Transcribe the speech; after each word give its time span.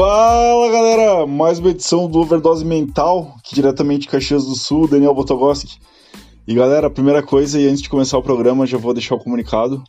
Fala 0.00 0.72
galera, 0.72 1.26
mais 1.26 1.58
uma 1.58 1.68
edição 1.68 2.08
do 2.08 2.20
Overdose 2.20 2.64
Mental, 2.64 3.34
aqui 3.36 3.54
diretamente 3.54 4.00
de 4.00 4.08
Caxias 4.08 4.46
do 4.46 4.54
Sul, 4.54 4.88
Daniel 4.88 5.14
Botogoski. 5.14 5.76
E 6.48 6.54
galera, 6.54 6.88
primeira 6.88 7.22
coisa, 7.22 7.60
e 7.60 7.68
antes 7.68 7.82
de 7.82 7.90
começar 7.90 8.16
o 8.16 8.22
programa, 8.22 8.64
já 8.64 8.78
vou 8.78 8.94
deixar 8.94 9.16
o 9.16 9.18
comunicado. 9.18 9.84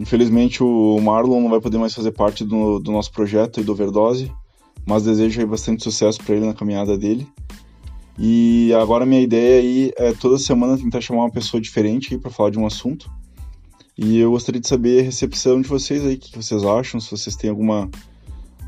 Infelizmente 0.00 0.64
o 0.64 1.00
Marlon 1.00 1.40
não 1.40 1.48
vai 1.48 1.60
poder 1.60 1.78
mais 1.78 1.94
fazer 1.94 2.10
parte 2.10 2.44
do, 2.44 2.80
do 2.80 2.90
nosso 2.90 3.12
projeto 3.12 3.60
e 3.60 3.62
do 3.62 3.70
Overdose, 3.70 4.32
mas 4.84 5.04
desejo 5.04 5.40
aí 5.40 5.46
bastante 5.46 5.84
sucesso 5.84 6.20
para 6.24 6.34
ele 6.34 6.46
na 6.46 6.54
caminhada 6.54 6.98
dele. 6.98 7.24
E 8.18 8.74
agora 8.74 9.06
minha 9.06 9.20
ideia 9.20 9.60
aí 9.60 9.92
é 9.96 10.12
toda 10.12 10.38
semana 10.38 10.76
tentar 10.76 11.00
chamar 11.00 11.20
uma 11.20 11.30
pessoa 11.30 11.60
diferente 11.60 12.18
para 12.18 12.32
falar 12.32 12.50
de 12.50 12.58
um 12.58 12.66
assunto. 12.66 13.08
E 13.96 14.18
eu 14.18 14.32
gostaria 14.32 14.60
de 14.60 14.66
saber 14.66 15.02
a 15.02 15.04
recepção 15.04 15.60
de 15.60 15.68
vocês 15.68 16.04
aí, 16.04 16.16
o 16.16 16.18
que 16.18 16.36
vocês 16.36 16.64
acham, 16.64 16.98
se 16.98 17.08
vocês 17.12 17.36
têm 17.36 17.48
alguma 17.48 17.88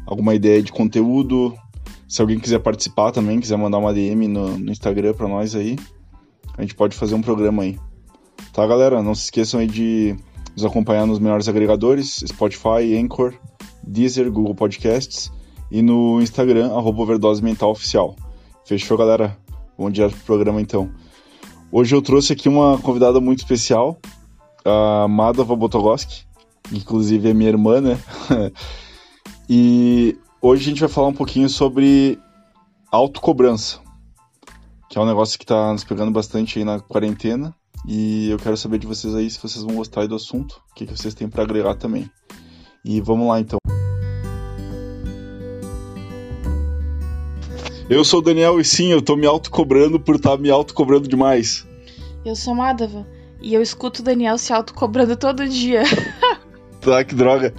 alguma 0.06 0.34
ideia 0.34 0.62
de 0.62 0.72
conteúdo. 0.72 1.54
Se 2.08 2.20
alguém 2.20 2.38
quiser 2.38 2.60
participar 2.60 3.12
também, 3.12 3.40
quiser 3.40 3.56
mandar 3.56 3.78
uma 3.78 3.92
DM 3.92 4.28
no, 4.28 4.58
no 4.58 4.70
Instagram 4.70 5.14
para 5.14 5.28
nós 5.28 5.54
aí, 5.54 5.76
a 6.56 6.62
gente 6.62 6.74
pode 6.74 6.96
fazer 6.96 7.14
um 7.14 7.22
programa 7.22 7.62
aí. 7.62 7.78
Tá, 8.52 8.66
galera? 8.66 9.02
Não 9.02 9.14
se 9.14 9.24
esqueçam 9.24 9.60
aí 9.60 9.66
de 9.66 10.16
nos 10.54 10.64
acompanhar 10.64 11.06
nos 11.06 11.18
melhores 11.18 11.48
agregadores, 11.48 12.22
Spotify, 12.26 12.96
Anchor, 12.96 13.34
Deezer, 13.82 14.30
Google 14.30 14.54
Podcasts 14.54 15.32
e 15.70 15.82
no 15.82 16.20
Instagram, 16.20 16.72
arroba 16.72 17.02
Overdose 17.02 17.42
Mental 17.42 17.70
Oficial. 17.70 18.14
Fechou, 18.64 18.96
galera? 18.96 19.36
Vamos 19.76 19.92
direto 19.92 20.14
pro 20.14 20.24
programa 20.24 20.60
então. 20.60 20.90
Hoje 21.72 21.94
eu 21.94 22.00
trouxe 22.00 22.32
aqui 22.32 22.48
uma 22.48 22.78
convidada 22.78 23.20
muito 23.20 23.40
especial, 23.40 23.98
a 24.64 25.08
Madava 25.08 25.56
Botogoski, 25.56 26.24
inclusive 26.72 27.28
é 27.28 27.34
minha 27.34 27.50
irmã, 27.50 27.80
né? 27.80 27.98
E 29.48 30.16
hoje 30.40 30.62
a 30.62 30.68
gente 30.68 30.80
vai 30.80 30.88
falar 30.88 31.08
um 31.08 31.14
pouquinho 31.14 31.48
sobre 31.48 32.18
autocobrança, 32.90 33.78
que 34.88 34.98
é 34.98 35.00
um 35.00 35.06
negócio 35.06 35.38
que 35.38 35.44
está 35.44 35.72
nos 35.72 35.84
pegando 35.84 36.10
bastante 36.10 36.58
aí 36.58 36.64
na 36.64 36.80
quarentena. 36.80 37.54
E 37.86 38.30
eu 38.30 38.38
quero 38.38 38.56
saber 38.56 38.78
de 38.78 38.86
vocês 38.86 39.14
aí 39.14 39.28
se 39.28 39.38
vocês 39.40 39.62
vão 39.62 39.74
gostar 39.74 40.06
do 40.06 40.14
assunto, 40.14 40.62
o 40.70 40.74
que, 40.74 40.86
que 40.86 40.96
vocês 40.96 41.12
têm 41.12 41.28
para 41.28 41.42
agregar 41.42 41.74
também. 41.74 42.10
E 42.82 43.00
vamos 43.00 43.28
lá 43.28 43.40
então. 43.40 43.58
Eu 47.90 48.02
sou 48.02 48.20
o 48.20 48.22
Daniel 48.22 48.58
e 48.58 48.64
sim, 48.64 48.92
eu 48.92 49.02
tô 49.02 49.14
me 49.14 49.26
autocobrando 49.26 50.00
por 50.00 50.16
estar 50.16 50.30
tá 50.30 50.38
me 50.38 50.50
autocobrando 50.50 51.06
demais. 51.06 51.66
Eu 52.24 52.34
sou 52.34 52.54
Madava 52.54 53.06
e 53.42 53.52
eu 53.52 53.60
escuto 53.60 54.00
o 54.00 54.04
Daniel 54.04 54.38
se 54.38 54.54
autocobrando 54.54 55.14
todo 55.16 55.46
dia. 55.46 55.82
tá, 56.84 57.04
que 57.04 57.14
droga. 57.14 57.54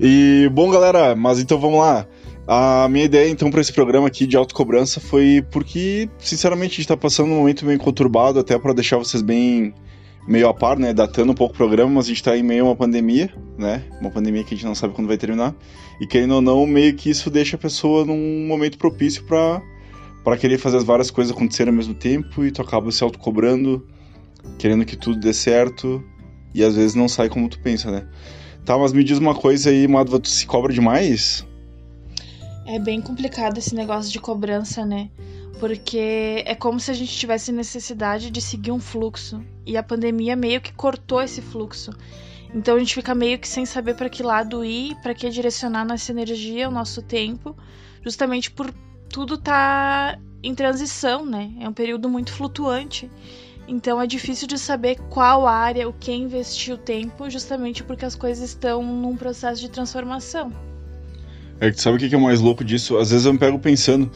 E, 0.00 0.48
bom, 0.52 0.70
galera, 0.70 1.14
mas 1.14 1.38
então 1.38 1.58
vamos 1.58 1.80
lá. 1.80 2.06
A 2.46 2.88
minha 2.88 3.04
ideia, 3.04 3.28
então, 3.28 3.50
para 3.50 3.60
esse 3.60 3.72
programa 3.72 4.06
aqui 4.06 4.26
de 4.26 4.36
autocobrança 4.36 5.00
foi 5.00 5.44
porque, 5.50 6.08
sinceramente, 6.18 6.72
a 6.72 6.76
gente 6.76 6.88
tá 6.88 6.96
passando 6.96 7.30
um 7.30 7.36
momento 7.36 7.66
meio 7.66 7.78
conturbado, 7.78 8.38
até 8.38 8.58
para 8.58 8.72
deixar 8.72 8.96
vocês 8.96 9.22
bem 9.22 9.74
meio 10.26 10.46
a 10.46 10.54
par, 10.54 10.78
né, 10.78 10.92
datando 10.92 11.32
um 11.32 11.34
pouco 11.34 11.54
o 11.54 11.56
programa, 11.56 11.90
mas 11.90 12.04
a 12.04 12.08
gente 12.08 12.22
tá 12.22 12.36
em 12.36 12.42
meio 12.42 12.64
a 12.64 12.68
uma 12.68 12.76
pandemia, 12.76 13.30
né, 13.56 13.82
uma 13.98 14.10
pandemia 14.10 14.44
que 14.44 14.52
a 14.54 14.56
gente 14.56 14.66
não 14.66 14.74
sabe 14.74 14.92
quando 14.92 15.08
vai 15.08 15.16
terminar, 15.16 15.54
e 15.98 16.06
querendo 16.06 16.34
ou 16.34 16.42
não, 16.42 16.66
meio 16.66 16.94
que 16.94 17.08
isso 17.08 17.30
deixa 17.30 17.56
a 17.56 17.58
pessoa 17.58 18.04
num 18.04 18.46
momento 18.46 18.76
propício 18.76 19.24
para 19.24 19.62
para 20.22 20.36
querer 20.36 20.58
fazer 20.58 20.76
as 20.76 20.84
várias 20.84 21.10
coisas 21.10 21.34
acontecerem 21.34 21.70
ao 21.70 21.76
mesmo 21.76 21.94
tempo, 21.94 22.44
e 22.44 22.50
tu 22.50 22.60
acaba 22.60 22.92
se 22.92 23.02
autocobrando, 23.02 23.86
querendo 24.58 24.84
que 24.84 24.96
tudo 24.96 25.18
dê 25.18 25.32
certo, 25.32 26.04
e 26.54 26.62
às 26.62 26.76
vezes 26.76 26.94
não 26.94 27.08
sai 27.08 27.30
como 27.30 27.48
tu 27.48 27.58
pensa, 27.60 27.90
né. 27.90 28.06
Tá, 28.64 28.76
mas 28.76 28.92
me 28.92 29.02
diz 29.02 29.18
uma 29.18 29.34
coisa 29.34 29.70
aí, 29.70 29.88
Madva, 29.88 30.20
tu 30.20 30.28
se 30.28 30.46
cobra 30.46 30.72
demais? 30.72 31.46
É 32.66 32.78
bem 32.78 33.00
complicado 33.00 33.56
esse 33.58 33.74
negócio 33.74 34.12
de 34.12 34.20
cobrança, 34.20 34.84
né? 34.84 35.08
Porque 35.58 36.44
é 36.46 36.54
como 36.54 36.78
se 36.78 36.90
a 36.90 36.94
gente 36.94 37.16
tivesse 37.16 37.50
necessidade 37.50 38.30
de 38.30 38.40
seguir 38.42 38.70
um 38.70 38.78
fluxo. 38.78 39.42
E 39.64 39.76
a 39.76 39.82
pandemia 39.82 40.36
meio 40.36 40.60
que 40.60 40.72
cortou 40.72 41.22
esse 41.22 41.40
fluxo. 41.40 41.90
Então 42.54 42.76
a 42.76 42.78
gente 42.78 42.94
fica 42.94 43.14
meio 43.14 43.38
que 43.38 43.48
sem 43.48 43.66
saber 43.66 43.94
para 43.94 44.08
que 44.08 44.22
lado 44.22 44.64
ir, 44.64 44.94
para 45.02 45.14
que 45.14 45.28
direcionar 45.28 45.84
nossa 45.84 46.12
energia, 46.12 46.68
o 46.68 46.72
nosso 46.72 47.02
tempo, 47.02 47.56
justamente 48.02 48.50
por 48.50 48.72
tudo 49.08 49.36
tá 49.36 50.18
em 50.42 50.54
transição, 50.54 51.24
né? 51.26 51.52
É 51.60 51.68
um 51.68 51.72
período 51.72 52.08
muito 52.08 52.32
flutuante. 52.32 53.10
Então 53.68 54.00
é 54.00 54.06
difícil 54.06 54.48
de 54.48 54.58
saber 54.58 54.96
qual 55.10 55.46
área, 55.46 55.86
o 55.86 55.92
que 55.92 56.10
investir 56.10 56.72
o 56.72 56.78
tempo, 56.78 57.28
justamente 57.28 57.84
porque 57.84 58.06
as 58.06 58.14
coisas 58.14 58.48
estão 58.48 58.82
num 58.82 59.14
processo 59.14 59.60
de 59.60 59.68
transformação. 59.68 60.50
É 61.60 61.70
que 61.70 61.80
sabe 61.80 61.96
o 61.98 62.08
que 62.08 62.14
é 62.14 62.18
mais 62.18 62.40
louco 62.40 62.64
disso? 62.64 62.96
Às 62.96 63.10
vezes 63.10 63.26
eu 63.26 63.32
me 63.32 63.38
pego 63.38 63.58
pensando, 63.58 64.10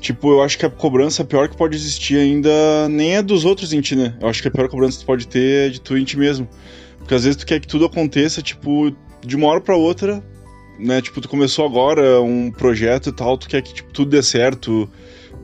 tipo, 0.00 0.28
eu 0.32 0.42
acho 0.42 0.58
que 0.58 0.66
a 0.66 0.70
cobrança 0.70 1.24
pior 1.24 1.48
que 1.48 1.56
pode 1.56 1.76
existir 1.76 2.16
ainda 2.16 2.88
nem 2.88 3.14
é 3.14 3.22
dos 3.22 3.44
outros 3.44 3.72
em 3.72 3.80
ti, 3.80 3.94
né? 3.94 4.16
Eu 4.20 4.28
acho 4.28 4.42
que 4.42 4.48
a 4.48 4.50
pior 4.50 4.68
cobrança 4.68 4.98
que 4.98 5.04
tu 5.04 5.06
pode 5.06 5.28
ter 5.28 5.68
é 5.68 5.68
de 5.68 5.80
tu 5.80 5.96
em 5.96 6.04
ti 6.04 6.18
mesmo. 6.18 6.48
Porque 6.98 7.14
às 7.14 7.22
vezes 7.22 7.36
tu 7.36 7.46
quer 7.46 7.60
que 7.60 7.68
tudo 7.68 7.84
aconteça, 7.84 8.42
tipo, 8.42 8.90
de 9.24 9.36
uma 9.36 9.46
hora 9.46 9.60
para 9.60 9.76
outra, 9.76 10.20
né? 10.80 11.00
Tipo, 11.00 11.20
tu 11.20 11.28
começou 11.28 11.64
agora 11.64 12.20
um 12.20 12.50
projeto 12.50 13.10
e 13.10 13.12
tal, 13.12 13.38
tu 13.38 13.48
quer 13.48 13.62
que 13.62 13.72
tipo, 13.72 13.92
tudo 13.92 14.10
dê 14.10 14.22
certo, 14.22 14.90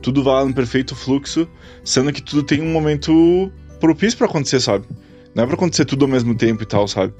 tudo 0.03 0.21
vá 0.21 0.43
no 0.43 0.53
perfeito 0.53 0.95
fluxo, 0.95 1.47
sendo 1.83 2.11
que 2.11 2.21
tudo 2.21 2.43
tem 2.43 2.61
um 2.61 2.71
momento 2.71 3.51
propício 3.79 4.17
para 4.17 4.27
acontecer, 4.27 4.59
sabe? 4.59 4.85
Não 5.33 5.45
é 5.45 5.47
pra 5.47 5.55
acontecer 5.55 5.85
tudo 5.85 6.05
ao 6.05 6.11
mesmo 6.11 6.35
tempo 6.35 6.61
e 6.61 6.65
tal, 6.65 6.87
sabe? 6.87 7.13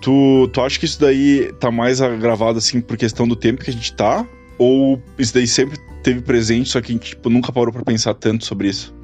Tu, 0.00 0.48
tu 0.52 0.60
acha 0.62 0.78
que 0.78 0.86
isso 0.86 1.00
daí 1.00 1.52
tá 1.60 1.70
mais 1.70 2.00
agravado, 2.00 2.58
assim, 2.58 2.80
por 2.80 2.96
questão 2.96 3.28
do 3.28 3.36
tempo 3.36 3.62
que 3.62 3.70
a 3.70 3.72
gente 3.72 3.92
tá? 3.92 4.26
Ou 4.58 5.00
isso 5.18 5.34
daí 5.34 5.46
sempre 5.46 5.78
teve 6.02 6.22
presente, 6.22 6.70
só 6.70 6.80
que 6.80 6.90
a 6.90 6.94
gente 6.94 7.10
tipo, 7.10 7.28
nunca 7.28 7.52
parou 7.52 7.72
para 7.72 7.84
pensar 7.84 8.14
tanto 8.14 8.44
sobre 8.44 8.68
isso? 8.68 8.94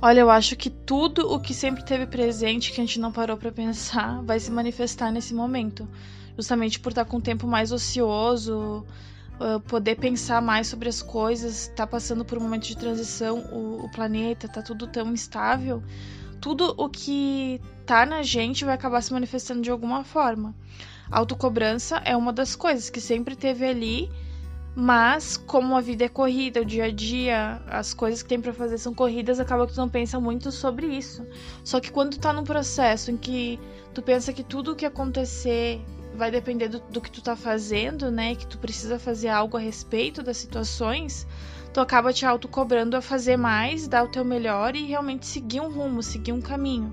Olha, 0.00 0.20
eu 0.20 0.30
acho 0.30 0.54
que 0.54 0.70
tudo 0.70 1.28
o 1.32 1.40
que 1.40 1.52
sempre 1.52 1.84
teve 1.84 2.06
presente, 2.06 2.70
que 2.70 2.80
a 2.80 2.84
gente 2.84 3.00
não 3.00 3.10
parou 3.10 3.36
para 3.36 3.50
pensar, 3.50 4.22
vai 4.22 4.38
se 4.38 4.50
manifestar 4.50 5.10
nesse 5.10 5.34
momento. 5.34 5.88
Justamente 6.36 6.78
por 6.78 6.90
estar 6.90 7.04
com 7.04 7.16
um 7.16 7.20
tempo 7.20 7.48
mais 7.48 7.72
ocioso, 7.72 8.86
uh, 9.40 9.60
poder 9.60 9.96
pensar 9.96 10.40
mais 10.42 10.66
sobre 10.66 10.88
as 10.88 11.02
coisas, 11.02 11.72
tá 11.74 11.86
passando 11.86 12.24
por 12.24 12.38
um 12.38 12.40
momento 12.40 12.66
de 12.66 12.76
transição, 12.76 13.38
o, 13.52 13.84
o 13.84 13.90
planeta 13.90 14.48
tá 14.48 14.62
tudo 14.62 14.86
tão 14.86 15.12
instável, 15.12 15.82
tudo 16.40 16.74
o 16.76 16.88
que 16.88 17.60
tá 17.86 18.04
na 18.04 18.22
gente 18.22 18.64
vai 18.64 18.74
acabar 18.74 19.00
se 19.02 19.12
manifestando 19.12 19.62
de 19.62 19.70
alguma 19.70 20.04
forma. 20.04 20.54
A 21.10 21.18
autocobrança 21.18 21.96
é 22.04 22.16
uma 22.16 22.32
das 22.32 22.54
coisas 22.54 22.90
que 22.90 23.00
sempre 23.00 23.34
teve 23.34 23.64
ali, 23.64 24.10
mas 24.76 25.36
como 25.36 25.76
a 25.76 25.80
vida 25.80 26.04
é 26.04 26.08
corrida, 26.08 26.60
o 26.60 26.64
dia 26.64 26.84
a 26.84 26.90
dia, 26.90 27.60
as 27.66 27.94
coisas 27.94 28.22
que 28.22 28.28
tem 28.28 28.40
para 28.40 28.52
fazer 28.52 28.78
são 28.78 28.94
corridas, 28.94 29.40
acaba 29.40 29.66
que 29.66 29.72
tu 29.72 29.80
não 29.80 29.88
pensa 29.88 30.20
muito 30.20 30.52
sobre 30.52 30.86
isso. 30.86 31.26
Só 31.64 31.80
que 31.80 31.90
quando 31.90 32.12
tu 32.12 32.20
tá 32.20 32.32
num 32.32 32.44
processo 32.44 33.10
em 33.10 33.16
que 33.16 33.58
tu 33.92 34.02
pensa 34.02 34.32
que 34.32 34.44
tudo 34.44 34.72
o 34.72 34.76
que 34.76 34.86
acontecer 34.86 35.80
vai 36.18 36.30
depender 36.30 36.68
do, 36.68 36.80
do, 36.80 37.00
que 37.00 37.10
tu 37.10 37.22
tá 37.22 37.36
fazendo, 37.36 38.10
né? 38.10 38.34
Que 38.34 38.46
tu 38.46 38.58
precisa 38.58 38.98
fazer 38.98 39.28
algo 39.28 39.56
a 39.56 39.60
respeito 39.60 40.22
das 40.22 40.36
situações, 40.36 41.26
tu 41.72 41.80
acaba 41.80 42.12
te 42.12 42.26
autocobrando 42.26 42.96
a 42.96 43.00
fazer 43.00 43.36
mais, 43.36 43.86
dar 43.86 44.04
o 44.04 44.08
teu 44.08 44.24
melhor 44.24 44.74
e 44.74 44.84
realmente 44.84 45.24
seguir 45.24 45.60
um 45.60 45.70
rumo, 45.70 46.02
seguir 46.02 46.32
um 46.32 46.40
caminho. 46.40 46.92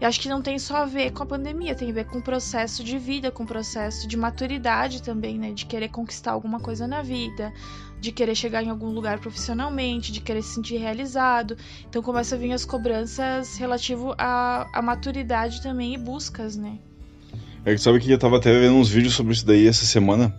E 0.00 0.04
acho 0.06 0.18
que 0.18 0.30
não 0.30 0.40
tem 0.40 0.58
só 0.58 0.78
a 0.78 0.86
ver 0.86 1.12
com 1.12 1.22
a 1.22 1.26
pandemia, 1.26 1.74
tem 1.74 1.90
a 1.90 1.92
ver 1.92 2.06
com 2.06 2.18
o 2.18 2.22
processo 2.22 2.82
de 2.82 2.98
vida, 2.98 3.30
com 3.30 3.42
o 3.42 3.46
processo 3.46 4.08
de 4.08 4.16
maturidade 4.16 5.02
também, 5.02 5.38
né? 5.38 5.52
De 5.52 5.66
querer 5.66 5.90
conquistar 5.90 6.32
alguma 6.32 6.58
coisa 6.58 6.86
na 6.86 7.02
vida, 7.02 7.52
de 8.00 8.10
querer 8.10 8.34
chegar 8.34 8.62
em 8.62 8.70
algum 8.70 8.88
lugar 8.88 9.20
profissionalmente, 9.20 10.10
de 10.10 10.22
querer 10.22 10.40
se 10.40 10.54
sentir 10.54 10.78
realizado. 10.78 11.54
Então 11.86 12.02
começa 12.02 12.34
a 12.34 12.38
vir 12.38 12.52
as 12.52 12.64
cobranças 12.64 13.58
relativo 13.58 14.14
à, 14.16 14.66
à 14.72 14.80
maturidade 14.80 15.62
também 15.62 15.92
e 15.92 15.98
buscas, 15.98 16.56
né? 16.56 16.78
É 17.64 17.74
que 17.74 17.80
sabe 17.80 18.00
que 18.00 18.10
eu 18.10 18.18
tava 18.18 18.38
até 18.38 18.58
vendo 18.58 18.74
uns 18.74 18.88
vídeos 18.88 19.14
sobre 19.14 19.32
isso 19.32 19.44
daí 19.44 19.66
essa 19.66 19.84
semana. 19.84 20.34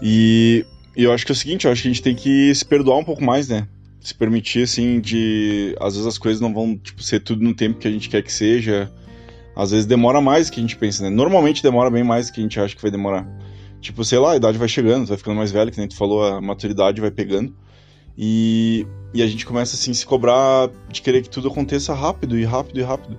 E, 0.00 0.64
e 0.96 1.04
eu 1.04 1.12
acho 1.12 1.26
que 1.26 1.32
é 1.32 1.34
o 1.34 1.36
seguinte, 1.36 1.66
eu 1.66 1.72
acho 1.72 1.82
que 1.82 1.88
a 1.88 1.92
gente 1.92 2.02
tem 2.02 2.14
que 2.14 2.54
se 2.54 2.64
perdoar 2.64 2.96
um 2.96 3.04
pouco 3.04 3.22
mais, 3.22 3.48
né? 3.48 3.68
Se 4.00 4.14
permitir, 4.14 4.62
assim, 4.62 5.00
de. 5.00 5.76
Às 5.80 5.94
vezes 5.94 6.06
as 6.06 6.16
coisas 6.16 6.40
não 6.40 6.54
vão 6.54 6.76
tipo, 6.76 7.02
ser 7.02 7.20
tudo 7.20 7.42
no 7.42 7.54
tempo 7.54 7.78
que 7.78 7.86
a 7.86 7.90
gente 7.90 8.08
quer 8.08 8.22
que 8.22 8.32
seja. 8.32 8.90
Às 9.54 9.72
vezes 9.72 9.86
demora 9.86 10.20
mais 10.20 10.48
que 10.48 10.60
a 10.60 10.62
gente 10.62 10.76
pensa, 10.76 11.02
né? 11.02 11.10
Normalmente 11.10 11.62
demora 11.62 11.90
bem 11.90 12.04
mais 12.04 12.30
que 12.30 12.40
a 12.40 12.42
gente 12.42 12.58
acha 12.58 12.74
que 12.74 12.80
vai 12.80 12.90
demorar. 12.90 13.26
Tipo, 13.80 14.04
sei 14.04 14.18
lá, 14.18 14.32
a 14.32 14.36
idade 14.36 14.56
vai 14.56 14.68
chegando, 14.68 15.06
vai 15.06 15.16
ficando 15.16 15.36
mais 15.36 15.50
velho, 15.50 15.70
que 15.70 15.78
nem 15.78 15.88
tu 15.88 15.96
falou, 15.96 16.24
a 16.24 16.40
maturidade 16.40 17.00
vai 17.00 17.10
pegando. 17.10 17.54
E, 18.16 18.86
e 19.12 19.22
a 19.22 19.26
gente 19.26 19.44
começa 19.44 19.74
assim 19.76 19.92
se 19.92 20.06
cobrar 20.06 20.70
de 20.90 21.02
querer 21.02 21.22
que 21.22 21.28
tudo 21.28 21.48
aconteça 21.48 21.92
rápido 21.92 22.38
e 22.38 22.44
rápido 22.44 22.80
e 22.80 22.82
rápido. 22.82 23.18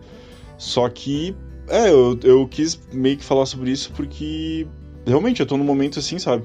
Só 0.57 0.87
que 0.89 1.35
é, 1.69 1.89
eu, 1.89 2.19
eu 2.23 2.47
quis 2.47 2.79
meio 2.91 3.17
que 3.17 3.23
falar 3.23 3.45
sobre 3.45 3.71
isso 3.71 3.91
porque 3.93 4.67
realmente 5.05 5.39
eu 5.39 5.45
tô 5.45 5.57
num 5.57 5.63
momento 5.63 5.99
assim, 5.99 6.19
sabe? 6.19 6.43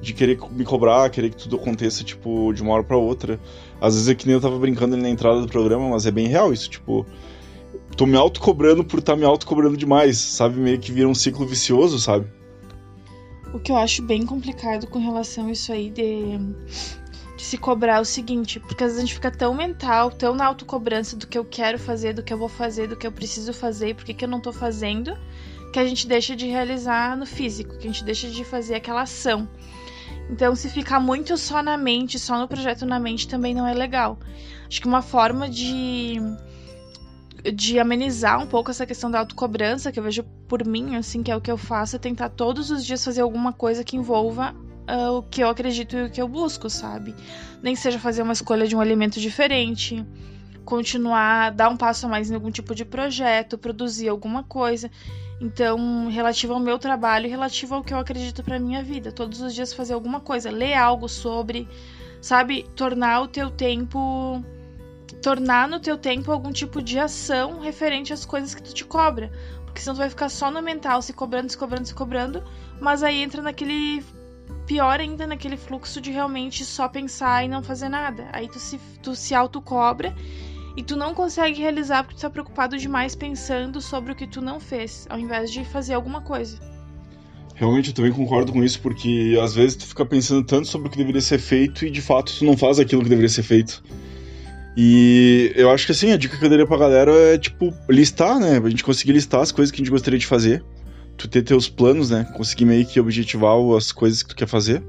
De 0.00 0.12
querer 0.12 0.38
me 0.52 0.64
cobrar, 0.64 1.10
querer 1.10 1.30
que 1.30 1.36
tudo 1.36 1.56
aconteça, 1.56 2.04
tipo, 2.04 2.52
de 2.52 2.62
uma 2.62 2.72
hora 2.72 2.84
para 2.84 2.96
outra. 2.96 3.40
Às 3.80 3.94
vezes 3.94 4.08
é 4.08 4.14
que 4.14 4.26
nem 4.26 4.34
eu 4.34 4.40
tava 4.40 4.58
brincando 4.58 4.94
ali 4.94 5.02
na 5.02 5.10
entrada 5.10 5.40
do 5.40 5.48
programa, 5.48 5.88
mas 5.88 6.06
é 6.06 6.10
bem 6.10 6.28
real 6.28 6.52
isso, 6.52 6.70
tipo. 6.70 7.06
Tô 7.96 8.06
me 8.06 8.16
auto-cobrando 8.16 8.84
por 8.84 9.00
estar 9.00 9.14
tá 9.14 9.18
me 9.18 9.24
auto-cobrando 9.24 9.76
demais, 9.76 10.18
sabe? 10.18 10.60
Meio 10.60 10.78
que 10.78 10.92
vira 10.92 11.08
um 11.08 11.14
ciclo 11.14 11.44
vicioso, 11.46 11.98
sabe? 11.98 12.26
O 13.52 13.58
que 13.58 13.72
eu 13.72 13.76
acho 13.76 14.02
bem 14.02 14.24
complicado 14.24 14.86
com 14.86 14.98
relação 14.98 15.48
a 15.48 15.52
isso 15.52 15.72
aí 15.72 15.90
de, 15.90 16.38
de 17.38 17.44
se 17.44 17.56
cobrar 17.56 18.00
o 18.00 18.04
seguinte, 18.04 18.58
porque 18.58 18.82
às 18.82 18.90
vezes 18.90 18.98
a 18.98 19.06
gente 19.06 19.14
fica 19.14 19.30
tão 19.30 19.54
mental, 19.54 20.10
tão 20.10 20.34
na 20.34 20.44
autocobrança 20.44 21.16
do 21.16 21.24
que 21.24 21.38
eu 21.38 21.44
quero 21.44 21.78
fazer, 21.78 22.12
do 22.12 22.20
que 22.20 22.32
eu 22.32 22.36
vou 22.36 22.48
fazer, 22.48 22.88
do 22.88 22.96
que 22.96 23.06
eu 23.06 23.12
preciso 23.12 23.52
fazer, 23.52 23.94
por 23.94 24.04
que, 24.04 24.12
que 24.12 24.24
eu 24.24 24.28
não 24.28 24.40
tô 24.40 24.52
fazendo, 24.52 25.16
que 25.72 25.78
a 25.78 25.86
gente 25.86 26.08
deixa 26.08 26.34
de 26.34 26.48
realizar 26.48 27.16
no 27.16 27.24
físico, 27.24 27.78
que 27.78 27.86
a 27.86 27.92
gente 27.92 28.02
deixa 28.02 28.28
de 28.28 28.42
fazer 28.42 28.74
aquela 28.74 29.02
ação. 29.02 29.48
Então, 30.28 30.52
se 30.56 30.68
ficar 30.68 30.98
muito 30.98 31.36
só 31.38 31.62
na 31.62 31.76
mente, 31.76 32.18
só 32.18 32.40
no 32.40 32.48
projeto 32.48 32.84
na 32.84 32.98
mente, 32.98 33.28
também 33.28 33.54
não 33.54 33.68
é 33.68 33.72
legal. 33.72 34.18
Acho 34.66 34.80
que 34.80 34.88
uma 34.88 35.00
forma 35.00 35.48
de 35.48 36.16
de 37.54 37.78
amenizar 37.78 38.42
um 38.42 38.48
pouco 38.48 38.72
essa 38.72 38.84
questão 38.84 39.08
da 39.08 39.20
autocobrança, 39.20 39.92
que 39.92 40.00
eu 40.00 40.02
vejo 40.02 40.24
por 40.48 40.66
mim, 40.66 40.96
assim, 40.96 41.22
que 41.22 41.30
é 41.30 41.36
o 41.36 41.40
que 41.40 41.50
eu 41.50 41.56
faço, 41.56 41.94
é 41.94 41.98
tentar 42.00 42.30
todos 42.30 42.68
os 42.68 42.84
dias 42.84 43.04
fazer 43.04 43.20
alguma 43.20 43.52
coisa 43.52 43.84
que 43.84 43.96
envolva 43.96 44.56
uh, 44.88 45.18
o 45.18 45.22
que 45.22 45.42
eu 45.42 45.48
acredito 45.48 45.96
e 45.96 46.04
o 46.04 46.10
que 46.10 46.20
eu 46.20 46.28
busco, 46.28 46.68
sabe? 46.70 47.14
Nem 47.62 47.76
seja 47.76 47.98
fazer 47.98 48.22
uma 48.22 48.32
escolha 48.32 48.66
de 48.66 48.74
um 48.74 48.80
alimento 48.80 49.20
diferente, 49.20 50.04
continuar, 50.64 51.52
dar 51.52 51.68
um 51.68 51.76
passo 51.76 52.06
a 52.06 52.08
mais 52.08 52.30
em 52.30 52.34
algum 52.34 52.50
tipo 52.50 52.74
de 52.74 52.84
projeto, 52.84 53.58
produzir 53.58 54.08
alguma 54.08 54.42
coisa. 54.42 54.90
Então, 55.40 56.08
relativo 56.08 56.52
ao 56.52 56.60
meu 56.60 56.78
trabalho 56.78 57.28
relativo 57.28 57.76
ao 57.76 57.84
que 57.84 57.94
eu 57.94 57.98
acredito 57.98 58.42
para 58.42 58.58
minha 58.58 58.82
vida, 58.82 59.12
todos 59.12 59.40
os 59.40 59.54
dias 59.54 59.72
fazer 59.72 59.94
alguma 59.94 60.20
coisa, 60.20 60.50
ler 60.50 60.74
algo 60.74 61.08
sobre, 61.08 61.68
sabe, 62.20 62.64
tornar 62.74 63.22
o 63.22 63.28
teu 63.28 63.50
tempo 63.50 64.42
tornar 65.22 65.66
no 65.66 65.80
teu 65.80 65.96
tempo 65.96 66.30
algum 66.30 66.52
tipo 66.52 66.82
de 66.82 66.98
ação 66.98 67.60
referente 67.60 68.12
às 68.12 68.24
coisas 68.24 68.54
que 68.54 68.62
tu 68.62 68.74
te 68.74 68.84
cobra. 68.84 69.30
Porque 69.64 69.80
senão 69.80 69.94
tu 69.94 69.98
vai 69.98 70.10
ficar 70.10 70.28
só 70.28 70.50
no 70.50 70.62
mental, 70.62 71.02
se 71.02 71.12
cobrando, 71.12 71.50
se 71.50 71.58
cobrando, 71.58 71.86
se 71.86 71.94
cobrando, 71.94 72.42
mas 72.80 73.02
aí 73.02 73.22
entra 73.22 73.42
naquele. 73.42 74.02
Pior 74.66 75.00
ainda, 75.00 75.26
naquele 75.26 75.56
fluxo 75.56 76.00
de 76.00 76.10
realmente 76.10 76.64
só 76.64 76.88
pensar 76.88 77.44
e 77.44 77.48
não 77.48 77.62
fazer 77.62 77.88
nada. 77.88 78.28
Aí 78.32 78.48
tu 78.48 78.58
se, 78.58 78.78
tu 79.02 79.14
se 79.14 79.34
autocobra 79.34 80.14
e 80.76 80.82
tu 80.82 80.94
não 80.94 81.14
consegue 81.14 81.60
realizar 81.60 82.04
porque 82.04 82.16
tu 82.16 82.20
tá 82.20 82.30
preocupado 82.30 82.76
demais 82.76 83.14
pensando 83.14 83.80
sobre 83.80 84.12
o 84.12 84.14
que 84.14 84.26
tu 84.26 84.40
não 84.40 84.60
fez, 84.60 85.06
ao 85.08 85.18
invés 85.18 85.50
de 85.50 85.64
fazer 85.64 85.94
alguma 85.94 86.20
coisa. 86.20 86.58
Realmente 87.54 87.88
eu 87.88 87.94
também 87.94 88.12
concordo 88.12 88.52
com 88.52 88.62
isso, 88.62 88.80
porque 88.80 89.36
às 89.42 89.54
vezes 89.54 89.76
tu 89.76 89.86
fica 89.86 90.06
pensando 90.06 90.44
tanto 90.44 90.68
sobre 90.68 90.86
o 90.86 90.90
que 90.90 90.96
deveria 90.96 91.20
ser 91.20 91.38
feito 91.38 91.84
e 91.84 91.90
de 91.90 92.00
fato 92.00 92.32
tu 92.38 92.44
não 92.44 92.56
faz 92.56 92.78
aquilo 92.78 93.02
que 93.02 93.08
deveria 93.08 93.28
ser 93.28 93.42
feito. 93.42 93.82
E 94.76 95.52
eu 95.56 95.68
acho 95.68 95.84
que 95.84 95.90
assim, 95.90 96.12
a 96.12 96.16
dica 96.16 96.36
que 96.36 96.44
eu 96.44 96.48
daria 96.48 96.64
pra 96.64 96.76
galera 96.76 97.12
é, 97.12 97.36
tipo, 97.36 97.74
listar, 97.90 98.38
né? 98.38 98.60
A 98.64 98.68
gente 98.68 98.84
conseguir 98.84 99.10
listar 99.10 99.40
as 99.40 99.50
coisas 99.50 99.72
que 99.72 99.76
a 99.78 99.82
gente 99.82 99.90
gostaria 99.90 100.20
de 100.20 100.26
fazer. 100.26 100.62
Tu 101.18 101.28
ter 101.28 101.42
teus 101.42 101.68
planos, 101.68 102.10
né? 102.10 102.24
Conseguir 102.34 102.64
meio 102.64 102.86
que 102.86 102.98
objetivar 102.98 103.54
as 103.76 103.92
coisas 103.92 104.22
que 104.22 104.30
tu 104.30 104.36
quer 104.36 104.46
fazer. 104.46 104.82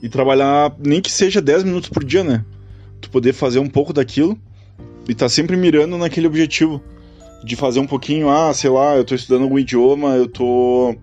E 0.00 0.08
trabalhar, 0.08 0.74
nem 0.78 1.00
que 1.00 1.12
seja 1.12 1.42
10 1.42 1.64
minutos 1.64 1.90
por 1.90 2.04
dia, 2.04 2.24
né? 2.24 2.44
Tu 3.00 3.10
poder 3.10 3.34
fazer 3.34 3.58
um 3.58 3.68
pouco 3.68 3.92
daquilo 3.92 4.38
e 5.08 5.14
tá 5.14 5.28
sempre 5.28 5.56
mirando 5.56 5.98
naquele 5.98 6.26
objetivo. 6.26 6.82
De 7.44 7.56
fazer 7.56 7.80
um 7.80 7.86
pouquinho, 7.86 8.30
ah, 8.30 8.54
sei 8.54 8.70
lá, 8.70 8.96
eu 8.96 9.04
tô 9.04 9.16
estudando 9.16 9.42
algum 9.42 9.58
idioma, 9.58 10.14
eu 10.14 10.28
tô. 10.28 10.96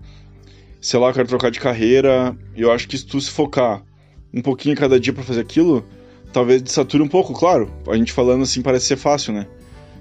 Sei 0.80 0.98
lá, 0.98 1.12
quero 1.12 1.28
trocar 1.28 1.50
de 1.50 1.60
carreira. 1.60 2.34
Eu 2.56 2.72
acho 2.72 2.88
que 2.88 2.96
se 2.96 3.04
tu 3.04 3.20
se 3.20 3.30
focar 3.30 3.84
um 4.32 4.40
pouquinho 4.40 4.74
cada 4.74 4.98
dia 4.98 5.12
para 5.12 5.22
fazer 5.22 5.42
aquilo, 5.42 5.84
talvez 6.32 6.62
sature 6.66 7.02
um 7.02 7.08
pouco, 7.08 7.34
claro. 7.34 7.70
A 7.86 7.96
gente 7.96 8.10
falando 8.12 8.42
assim 8.42 8.62
parece 8.62 8.86
ser 8.86 8.96
fácil, 8.96 9.34
né? 9.34 9.46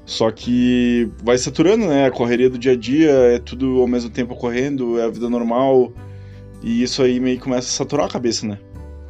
Só 0.10 0.32
que 0.32 1.08
vai 1.24 1.38
saturando, 1.38 1.86
né? 1.86 2.08
A 2.08 2.12
correria 2.12 2.50
do 2.50 2.58
dia 2.58 2.72
a 2.72 2.76
dia, 2.76 3.12
é 3.12 3.38
tudo 3.38 3.80
ao 3.80 3.88
mesmo 3.88 4.10
tempo 4.10 4.34
ocorrendo, 4.34 5.00
é 5.00 5.04
a 5.04 5.08
vida 5.08 5.30
normal. 5.30 5.94
E 6.64 6.82
isso 6.82 7.04
aí 7.04 7.20
meio 7.20 7.38
que 7.38 7.44
começa 7.44 7.68
a 7.68 7.72
saturar 7.72 8.08
a 8.08 8.10
cabeça, 8.10 8.48
né? 8.48 8.58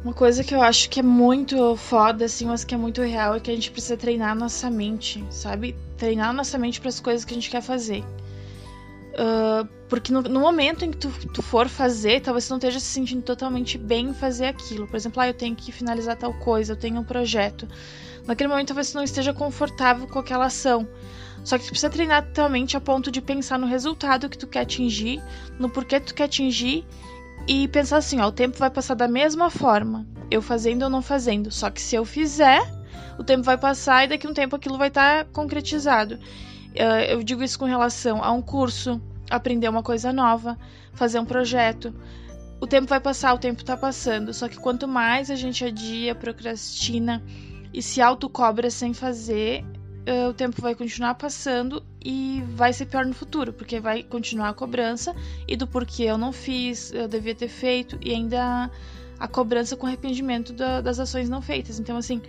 Uma 0.04 0.12
coisa 0.12 0.44
que 0.44 0.54
eu 0.54 0.60
acho 0.60 0.90
que 0.90 1.00
é 1.00 1.02
muito 1.02 1.74
foda, 1.74 2.26
assim, 2.26 2.44
mas 2.44 2.64
que 2.64 2.74
é 2.74 2.76
muito 2.78 3.00
real, 3.00 3.34
é 3.34 3.40
que 3.40 3.50
a 3.50 3.54
gente 3.54 3.70
precisa 3.70 3.96
treinar 3.96 4.36
nossa 4.36 4.70
mente, 4.70 5.24
sabe? 5.30 5.74
Treinar 5.96 6.34
nossa 6.34 6.58
mente 6.58 6.78
para 6.78 6.90
as 6.90 7.00
coisas 7.00 7.24
que 7.24 7.32
a 7.32 7.34
gente 7.34 7.48
quer 7.48 7.62
fazer. 7.62 8.04
Uh, 9.14 9.66
porque 9.88 10.12
no, 10.12 10.20
no, 10.20 10.38
momento 10.38 10.84
em 10.84 10.90
que 10.90 10.98
tu, 10.98 11.10
tu, 11.32 11.40
for 11.40 11.66
fazer, 11.66 12.20
talvez 12.20 12.46
tu 12.46 12.50
não 12.50 12.58
esteja 12.58 12.78
se 12.78 12.86
sentindo 12.86 13.22
totalmente 13.22 13.78
bem 13.78 14.08
em 14.08 14.14
fazer 14.14 14.46
aquilo. 14.46 14.86
Por 14.86 14.96
exemplo, 14.96 15.22
ah, 15.22 15.28
eu 15.28 15.34
tenho 15.34 15.56
que 15.56 15.72
finalizar 15.72 16.14
tal 16.16 16.34
coisa, 16.34 16.74
eu 16.74 16.76
tenho 16.76 17.00
um 17.00 17.04
projeto. 17.04 17.66
Naquele 18.26 18.48
momento, 18.48 18.68
talvez 18.68 18.90
tu 18.90 18.96
não 18.96 19.04
esteja 19.04 19.32
confortável 19.32 20.06
com 20.06 20.18
aquela 20.18 20.46
ação. 20.46 20.86
Só 21.44 21.56
que 21.56 21.64
tu 21.64 21.70
precisa 21.70 21.90
treinar 21.90 22.26
tua 22.32 22.48
mente 22.48 22.76
a 22.76 22.80
ponto 22.80 23.10
de 23.10 23.20
pensar 23.20 23.58
no 23.58 23.66
resultado 23.66 24.28
que 24.28 24.36
tu 24.36 24.46
quer 24.46 24.60
atingir, 24.60 25.22
no 25.58 25.70
porquê 25.70 25.98
tu 25.98 26.14
quer 26.14 26.24
atingir 26.24 26.84
e 27.46 27.66
pensar 27.68 27.96
assim, 27.96 28.20
ó, 28.20 28.28
o 28.28 28.32
tempo 28.32 28.58
vai 28.58 28.70
passar 28.70 28.94
da 28.94 29.08
mesma 29.08 29.50
forma, 29.50 30.06
eu 30.30 30.42
fazendo 30.42 30.82
ou 30.82 30.90
não 30.90 31.00
fazendo. 31.00 31.50
Só 31.50 31.70
que 31.70 31.80
se 31.80 31.96
eu 31.96 32.04
fizer, 32.04 32.60
o 33.18 33.24
tempo 33.24 33.42
vai 33.42 33.56
passar 33.56 34.04
e 34.04 34.08
daqui 34.08 34.26
a 34.26 34.30
um 34.30 34.34
tempo 34.34 34.56
aquilo 34.56 34.76
vai 34.76 34.88
estar 34.88 35.24
tá 35.24 35.30
concretizado. 35.32 36.14
Uh, 36.14 37.04
eu 37.08 37.22
digo 37.22 37.42
isso 37.42 37.58
com 37.58 37.64
relação 37.64 38.22
a 38.22 38.30
um 38.30 38.42
curso, 38.42 39.00
aprender 39.30 39.68
uma 39.68 39.82
coisa 39.82 40.12
nova, 40.12 40.58
fazer 40.92 41.18
um 41.18 41.24
projeto. 41.24 41.94
O 42.60 42.66
tempo 42.66 42.86
vai 42.86 43.00
passar, 43.00 43.32
o 43.32 43.38
tempo 43.38 43.64
tá 43.64 43.76
passando. 43.76 44.34
Só 44.34 44.46
que 44.46 44.58
quanto 44.58 44.86
mais 44.86 45.30
a 45.30 45.34
gente 45.34 45.64
adia, 45.64 46.14
procrastina 46.14 47.22
e 47.72 47.82
se 47.82 48.00
autocobra 48.00 48.70
sem 48.70 48.92
fazer, 48.92 49.64
uh, 50.08 50.28
o 50.28 50.34
tempo 50.34 50.60
vai 50.60 50.74
continuar 50.74 51.14
passando 51.14 51.82
e 52.04 52.42
vai 52.54 52.72
ser 52.72 52.86
pior 52.86 53.04
no 53.04 53.14
futuro, 53.14 53.52
porque 53.52 53.80
vai 53.80 54.02
continuar 54.02 54.48
a 54.48 54.54
cobrança 54.54 55.14
e 55.46 55.56
do 55.56 55.66
porquê 55.66 56.04
eu 56.04 56.18
não 56.18 56.32
fiz, 56.32 56.92
eu 56.92 57.06
devia 57.06 57.34
ter 57.34 57.48
feito, 57.48 57.98
e 58.00 58.12
ainda 58.12 58.70
a 59.18 59.28
cobrança 59.28 59.76
com 59.76 59.86
arrependimento 59.86 60.52
da, 60.52 60.80
das 60.80 60.98
ações 60.98 61.28
não 61.28 61.42
feitas. 61.42 61.78
Então, 61.78 61.96
assim, 61.96 62.22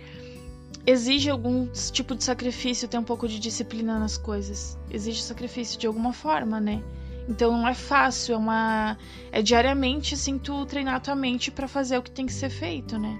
exige 0.86 1.30
algum 1.30 1.66
tipo 1.66 2.14
de 2.14 2.24
sacrifício 2.24 2.88
ter 2.88 2.98
um 2.98 3.04
pouco 3.04 3.26
de 3.26 3.38
disciplina 3.38 3.98
nas 3.98 4.18
coisas. 4.18 4.78
Exige 4.90 5.22
sacrifício 5.22 5.78
de 5.78 5.86
alguma 5.86 6.12
forma, 6.12 6.60
né? 6.60 6.82
Então 7.28 7.52
não 7.52 7.68
é 7.68 7.74
fácil, 7.74 8.34
é 8.34 8.36
uma 8.36 8.98
é 9.30 9.40
diariamente 9.40 10.14
assim 10.14 10.38
tu 10.38 10.66
treinar 10.66 10.96
a 10.96 11.00
tua 11.00 11.14
mente 11.14 11.50
para 11.52 11.68
fazer 11.68 11.96
o 11.96 12.02
que 12.02 12.10
tem 12.10 12.26
que 12.26 12.32
ser 12.32 12.50
feito, 12.50 12.98
né? 12.98 13.16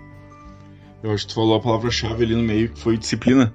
Eu 1.02 1.10
acho 1.10 1.26
que 1.26 1.32
tu 1.32 1.34
falou 1.34 1.56
a 1.56 1.60
palavra-chave 1.60 2.24
ali 2.24 2.34
no 2.34 2.42
meio, 2.42 2.68
que 2.68 2.78
foi 2.78 2.96
disciplina. 2.96 3.52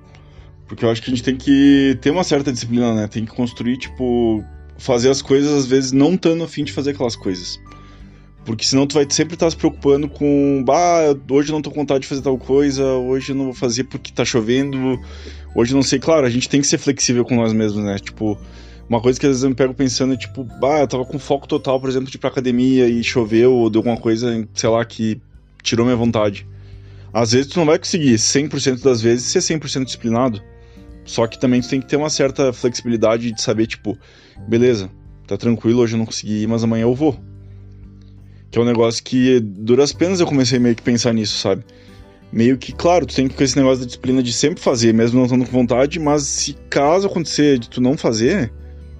Porque 0.67 0.83
eu 0.83 0.89
acho 0.89 1.01
que 1.01 1.09
a 1.09 1.13
gente 1.13 1.23
tem 1.23 1.35
que 1.35 1.97
ter 2.01 2.11
uma 2.11 2.23
certa 2.23 2.51
disciplina, 2.51 2.93
né? 2.93 3.07
Tem 3.07 3.25
que 3.25 3.31
construir, 3.31 3.77
tipo, 3.77 4.43
fazer 4.77 5.09
as 5.09 5.21
coisas 5.21 5.51
às 5.53 5.65
vezes 5.65 5.91
não 5.91 6.15
estando 6.15 6.43
afim 6.43 6.63
de 6.63 6.73
fazer 6.73 6.91
aquelas 6.91 7.15
coisas. 7.15 7.59
Porque 8.45 8.65
senão 8.65 8.85
tu 8.85 8.95
vai 8.95 9.05
sempre 9.09 9.33
estar 9.33 9.49
se 9.49 9.57
preocupando 9.57 10.07
com, 10.07 10.63
bah, 10.65 11.15
hoje 11.29 11.49
eu 11.49 11.53
não 11.53 11.61
tô 11.61 11.69
com 11.69 11.81
vontade 11.81 12.01
de 12.01 12.07
fazer 12.07 12.21
tal 12.21 12.37
coisa, 12.37 12.83
hoje 12.83 13.31
eu 13.31 13.35
não 13.35 13.45
vou 13.45 13.53
fazer 13.53 13.85
porque 13.85 14.11
tá 14.11 14.23
chovendo, 14.23 14.99
hoje 15.55 15.73
eu 15.73 15.75
não 15.75 15.83
sei. 15.83 15.99
Claro, 15.99 16.25
a 16.25 16.29
gente 16.29 16.47
tem 16.47 16.61
que 16.61 16.67
ser 16.67 16.77
flexível 16.77 17.25
com 17.25 17.35
nós 17.35 17.51
mesmos, 17.51 17.83
né? 17.83 17.97
Tipo, 17.99 18.37
uma 18.89 19.01
coisa 19.01 19.19
que 19.19 19.25
às 19.25 19.31
vezes 19.31 19.43
eu 19.43 19.49
me 19.49 19.55
pego 19.55 19.73
pensando 19.73 20.13
é 20.13 20.17
tipo, 20.17 20.43
bah, 20.43 20.79
eu 20.79 20.87
tava 20.87 21.05
com 21.05 21.19
foco 21.19 21.47
total, 21.47 21.79
por 21.79 21.89
exemplo, 21.89 22.09
de 22.09 22.15
ir 22.15 22.19
pra 22.19 22.29
academia 22.29 22.87
e 22.87 23.03
choveu 23.03 23.53
ou 23.53 23.69
deu 23.69 23.79
alguma 23.79 23.97
coisa, 23.97 24.47
sei 24.53 24.69
lá, 24.69 24.83
que 24.85 25.21
tirou 25.61 25.85
minha 25.85 25.97
vontade. 25.97 26.47
Às 27.17 27.31
vezes 27.31 27.47
tu 27.47 27.57
não 27.57 27.65
vai 27.65 27.79
conseguir 27.79 28.13
100% 28.13 28.83
das 28.83 29.01
vezes 29.01 29.25
ser 29.25 29.39
100% 29.39 29.85
disciplinado. 29.85 30.39
Só 31.03 31.25
que 31.25 31.39
também 31.39 31.61
tu 31.61 31.67
tem 31.67 31.81
que 31.81 31.87
ter 31.87 31.95
uma 31.95 32.11
certa 32.11 32.53
flexibilidade 32.53 33.31
de 33.31 33.41
saber, 33.41 33.65
tipo, 33.65 33.97
beleza, 34.47 34.87
tá 35.25 35.35
tranquilo, 35.35 35.81
hoje 35.81 35.95
eu 35.95 35.97
não 35.97 36.05
consegui 36.05 36.43
ir, 36.43 36.47
mas 36.47 36.63
amanhã 36.63 36.83
eu 36.83 36.93
vou. 36.93 37.19
Que 38.51 38.59
é 38.59 38.61
um 38.61 38.65
negócio 38.65 39.03
que, 39.03 39.39
duras 39.39 39.91
penas, 39.91 40.19
eu 40.19 40.27
comecei 40.27 40.59
meio 40.59 40.75
que 40.75 40.83
pensar 40.83 41.11
nisso, 41.11 41.39
sabe? 41.39 41.65
Meio 42.31 42.55
que, 42.55 42.71
claro, 42.71 43.07
tu 43.07 43.15
tem 43.15 43.27
que 43.27 43.33
com 43.33 43.43
esse 43.43 43.57
negócio 43.57 43.79
da 43.79 43.87
disciplina 43.87 44.21
de 44.21 44.31
sempre 44.31 44.61
fazer, 44.61 44.93
mesmo 44.93 45.17
não 45.17 45.25
estando 45.25 45.43
com 45.43 45.51
vontade, 45.51 45.99
mas 45.99 46.21
se 46.21 46.53
caso 46.69 47.07
acontecer 47.07 47.57
de 47.57 47.67
tu 47.67 47.81
não 47.81 47.97
fazer, 47.97 48.53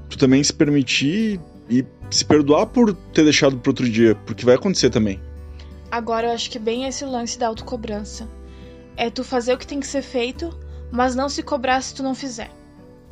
tu 0.09 0.17
também 0.17 0.43
se 0.43 0.53
permitir 0.53 1.39
e 1.69 1.85
se 2.09 2.25
perdoar 2.25 2.65
por 2.65 2.95
ter 3.13 3.25
deixado 3.25 3.57
pro 3.59 3.69
outro 3.69 3.87
dia, 3.87 4.15
porque 4.25 4.43
vai 4.43 4.55
acontecer 4.55 4.89
também. 4.89 5.19
Agora 5.89 6.27
eu 6.27 6.31
acho 6.31 6.49
que 6.49 6.59
bem 6.59 6.85
esse 6.85 7.05
lance 7.05 7.39
da 7.39 7.47
autocobrança. 7.47 8.27
É 8.95 9.09
tu 9.09 9.23
fazer 9.23 9.53
o 9.53 9.57
que 9.57 9.67
tem 9.67 9.79
que 9.79 9.87
ser 9.87 10.01
feito, 10.01 10.57
mas 10.91 11.15
não 11.15 11.29
se 11.29 11.43
cobrar 11.43 11.81
se 11.81 11.93
tu 11.93 12.03
não 12.03 12.15
fizer. 12.15 12.51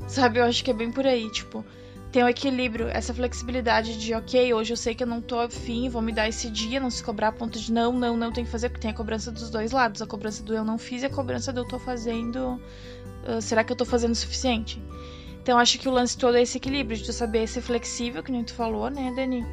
Sabe, 0.08 0.40
eu 0.40 0.44
acho 0.44 0.64
que 0.64 0.72
é 0.72 0.74
bem 0.74 0.92
por 0.92 1.06
aí, 1.06 1.30
tipo, 1.32 1.64
tem 2.12 2.24
o 2.24 2.28
um 2.28 2.30
equilíbrio, 2.30 2.88
essa 2.88 3.14
flexibilidade 3.14 3.98
de, 3.98 4.14
ok, 4.14 4.54
hoje 4.54 4.72
eu 4.72 4.78
sei 4.78 4.96
que 4.96 5.04
eu 5.04 5.08
não 5.08 5.20
tô 5.22 5.40
afim, 5.40 5.90
vou 5.90 6.02
me 6.02 6.12
dar 6.12 6.30
esse 6.30 6.50
dia, 6.50 6.80
não 6.80 6.90
se 6.90 7.04
cobrar 7.04 7.30
a 7.30 7.32
ponto 7.32 7.60
de 7.60 7.74
não, 7.74 7.92
não, 7.92 8.16
não 8.16 8.32
tem 8.32 8.46
que 8.46 8.50
fazer, 8.50 8.70
porque 8.70 8.82
tem 8.82 8.92
a 8.92 8.94
cobrança 8.94 9.32
dos 9.32 9.50
dois 9.50 9.72
lados, 9.72 10.02
a 10.02 10.08
cobrança 10.08 10.44
do 10.44 10.54
eu 10.54 10.64
não 10.64 10.78
fiz 10.78 11.04
e 11.04 11.08
a 11.08 11.10
cobrança 11.10 11.52
do 11.52 11.62
eu 11.62 11.68
tô 11.68 11.80
fazendo, 11.80 12.60
uh, 13.28 13.42
será 13.42 13.64
que 13.64 13.72
eu 13.74 13.76
tô 13.76 13.84
fazendo 13.84 14.14
o 14.14 14.16
suficiente? 14.16 14.82
Então 15.42 15.58
acho 15.58 15.78
que 15.78 15.90
o 15.90 15.92
lance 15.92 16.18
todo 16.18 16.38
é 16.38 16.42
esse 16.42 16.58
equilíbrio, 16.58 16.98
de 16.98 17.04
tu 17.04 17.14
saber 17.14 17.48
ser 17.48 17.62
flexível, 17.62 18.24
que 18.24 18.32
nem 18.32 18.44
tu 18.44 18.54
falou, 18.54 18.90
né, 18.90 19.12
Dani? 19.16 19.46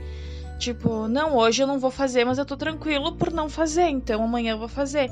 Tipo, 0.62 1.08
não, 1.08 1.36
hoje 1.36 1.60
eu 1.60 1.66
não 1.66 1.80
vou 1.80 1.90
fazer, 1.90 2.24
mas 2.24 2.38
eu 2.38 2.46
tô 2.46 2.56
tranquilo 2.56 3.16
por 3.16 3.32
não 3.32 3.48
fazer, 3.48 3.88
então 3.88 4.22
amanhã 4.22 4.52
eu 4.52 4.58
vou 4.58 4.68
fazer. 4.68 5.10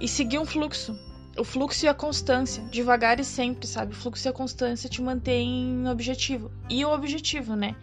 E 0.00 0.08
seguir 0.08 0.38
um 0.38 0.46
fluxo, 0.46 0.98
o 1.36 1.44
fluxo 1.44 1.84
e 1.84 1.88
a 1.90 1.92
constância, 1.92 2.62
devagar 2.70 3.20
e 3.20 3.24
sempre, 3.24 3.66
sabe? 3.66 3.92
O 3.92 3.94
fluxo 3.94 4.26
e 4.26 4.30
a 4.30 4.32
constância 4.32 4.88
te 4.88 5.02
mantém 5.02 5.62
no 5.62 5.90
objetivo. 5.90 6.50
E 6.70 6.86
o 6.86 6.90
objetivo, 6.90 7.54
né? 7.54 7.76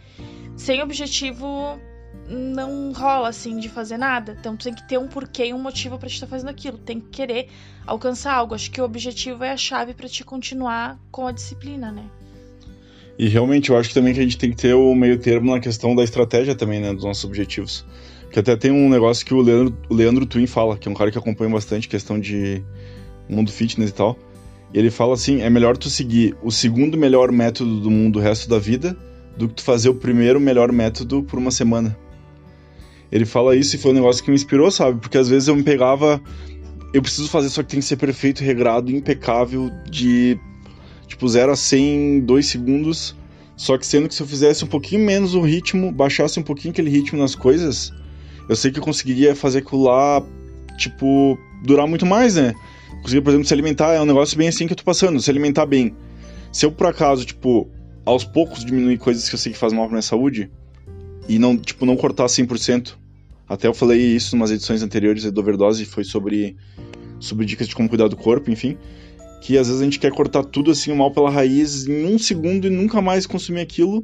Sem 0.57 0.81
objetivo 0.81 1.79
não 2.27 2.91
rola 2.91 3.29
assim 3.29 3.59
de 3.59 3.69
fazer 3.69 3.99
nada. 3.99 4.35
Então 4.39 4.57
tu 4.57 4.63
tem 4.63 4.73
que 4.73 4.87
ter 4.87 4.97
um 4.97 5.07
porquê 5.07 5.45
e 5.45 5.53
um 5.53 5.61
motivo 5.61 5.99
para 5.99 6.09
te 6.09 6.15
estar 6.15 6.25
tá 6.25 6.31
fazendo 6.31 6.49
aquilo. 6.49 6.79
Tem 6.79 6.99
que 6.99 7.09
querer 7.09 7.51
alcançar 7.85 8.33
algo. 8.33 8.55
Acho 8.55 8.71
que 8.71 8.81
o 8.81 8.83
objetivo 8.83 9.43
é 9.43 9.51
a 9.51 9.57
chave 9.57 9.93
para 9.93 10.09
te 10.09 10.23
continuar 10.23 10.97
com 11.11 11.27
a 11.27 11.31
disciplina, 11.31 11.91
né? 11.91 12.09
E 13.17 13.27
realmente 13.27 13.69
eu 13.69 13.77
acho 13.77 13.89
que 13.89 13.95
também 13.95 14.13
que 14.13 14.19
a 14.19 14.23
gente 14.23 14.37
tem 14.37 14.49
que 14.49 14.57
ter 14.57 14.73
o 14.73 14.93
meio 14.93 15.17
termo 15.17 15.51
na 15.51 15.59
questão 15.59 15.95
da 15.95 16.03
estratégia 16.03 16.53
também, 16.53 16.81
né, 16.81 16.93
dos 16.93 17.03
nossos 17.03 17.23
objetivos. 17.23 17.85
Que 18.31 18.39
até 18.39 18.55
tem 18.55 18.71
um 18.71 18.89
negócio 18.89 19.25
que 19.25 19.33
o 19.33 19.41
Leandro, 19.41 19.77
o 19.89 19.93
Leandro 19.93 20.25
Twin 20.25 20.47
fala, 20.47 20.77
que 20.77 20.87
é 20.87 20.91
um 20.91 20.95
cara 20.95 21.11
que 21.11 21.17
acompanha 21.17 21.49
bastante 21.49 21.87
questão 21.87 22.19
de 22.19 22.61
mundo 23.29 23.51
fitness 23.51 23.91
e 23.91 23.93
tal. 23.93 24.17
E 24.73 24.77
ele 24.77 24.91
fala 24.91 25.13
assim: 25.13 25.41
é 25.41 25.49
melhor 25.49 25.77
tu 25.77 25.89
seguir 25.89 26.35
o 26.43 26.51
segundo 26.51 26.97
melhor 26.97 27.31
método 27.31 27.79
do 27.79 27.89
mundo 27.89 28.19
o 28.19 28.21
resto 28.21 28.49
da 28.49 28.59
vida 28.59 28.97
do 29.37 29.47
que 29.47 29.55
tu 29.55 29.63
fazer 29.63 29.89
o 29.89 29.95
primeiro 29.95 30.39
melhor 30.39 30.71
método 30.71 31.23
por 31.23 31.39
uma 31.39 31.51
semana. 31.51 31.97
Ele 33.11 33.25
fala 33.25 33.55
isso 33.55 33.75
e 33.75 33.79
foi 33.79 33.91
um 33.91 33.95
negócio 33.95 34.23
que 34.23 34.29
me 34.29 34.35
inspirou, 34.35 34.71
sabe? 34.71 34.99
Porque 34.99 35.17
às 35.17 35.29
vezes 35.29 35.47
eu 35.47 35.55
me 35.55 35.63
pegava. 35.63 36.21
Eu 36.93 37.01
preciso 37.01 37.29
fazer, 37.29 37.49
só 37.49 37.61
que 37.61 37.69
tem 37.69 37.79
que 37.79 37.85
ser 37.85 37.97
perfeito, 37.97 38.41
regrado, 38.43 38.91
impecável, 38.91 39.69
de 39.89 40.39
tipo 41.07 41.27
0 41.27 41.51
a 41.51 41.55
100 41.55 42.17
em 42.17 42.19
2 42.21 42.45
segundos. 42.45 43.15
Só 43.55 43.77
que 43.77 43.85
sendo 43.85 44.09
que 44.09 44.15
se 44.15 44.21
eu 44.21 44.27
fizesse 44.27 44.65
um 44.65 44.67
pouquinho 44.67 45.05
menos 45.05 45.33
o 45.33 45.41
ritmo, 45.41 45.91
baixasse 45.91 46.39
um 46.39 46.43
pouquinho 46.43 46.71
aquele 46.71 46.89
ritmo 46.89 47.17
nas 47.17 47.35
coisas, 47.35 47.93
eu 48.49 48.55
sei 48.55 48.71
que 48.71 48.79
eu 48.79 48.83
conseguiria 48.83 49.35
fazer 49.35 49.59
aquilo 49.59 49.83
lá, 49.83 50.21
tipo, 50.77 51.37
durar 51.63 51.87
muito 51.87 52.05
mais, 52.05 52.35
né? 52.35 52.53
Conseguir, 53.01 53.21
por 53.21 53.29
exemplo, 53.29 53.47
se 53.47 53.53
alimentar 53.53 53.93
é 53.93 54.01
um 54.01 54.05
negócio 54.05 54.37
bem 54.37 54.47
assim 54.47 54.67
que 54.67 54.73
eu 54.73 54.77
tô 54.77 54.83
passando, 54.83 55.21
se 55.21 55.29
alimentar 55.29 55.65
bem. 55.65 55.95
Se 56.51 56.65
eu, 56.65 56.71
por 56.71 56.87
acaso, 56.87 57.25
tipo, 57.25 57.69
aos 58.05 58.23
poucos 58.23 58.65
diminuir 58.65 58.97
coisas 58.97 59.27
que 59.29 59.35
eu 59.35 59.39
sei 59.39 59.51
que 59.51 59.57
faz 59.57 59.71
mal 59.71 59.85
pra 59.85 59.93
minha 59.93 60.01
saúde, 60.01 60.49
e 61.27 61.39
não, 61.39 61.57
tipo, 61.57 61.85
não 61.85 61.95
cortar 61.95 62.25
100%, 62.25 62.95
até 63.47 63.67
eu 63.67 63.73
falei 63.73 63.99
isso 63.99 64.35
em 64.35 64.39
umas 64.39 64.51
edições 64.51 64.81
anteriores 64.81 65.29
do 65.31 65.41
Overdose, 65.41 65.85
foi 65.85 66.03
sobre, 66.03 66.55
sobre 67.19 67.45
dicas 67.45 67.67
de 67.67 67.75
como 67.75 67.87
cuidar 67.87 68.07
do 68.07 68.15
corpo, 68.15 68.51
enfim. 68.51 68.77
Que 69.45 69.59
às 69.59 69.67
vezes 69.67 69.79
a 69.79 69.85
gente 69.85 69.99
quer 69.99 70.11
cortar 70.11 70.43
tudo 70.43 70.71
assim, 70.71 70.91
o 70.91 70.95
mal 70.95 71.11
pela 71.11 71.29
raiz, 71.29 71.87
em 71.87 72.15
um 72.15 72.17
segundo 72.17 72.65
e 72.65 72.69
nunca 72.71 72.99
mais 72.99 73.27
consumir 73.27 73.61
aquilo. 73.61 74.03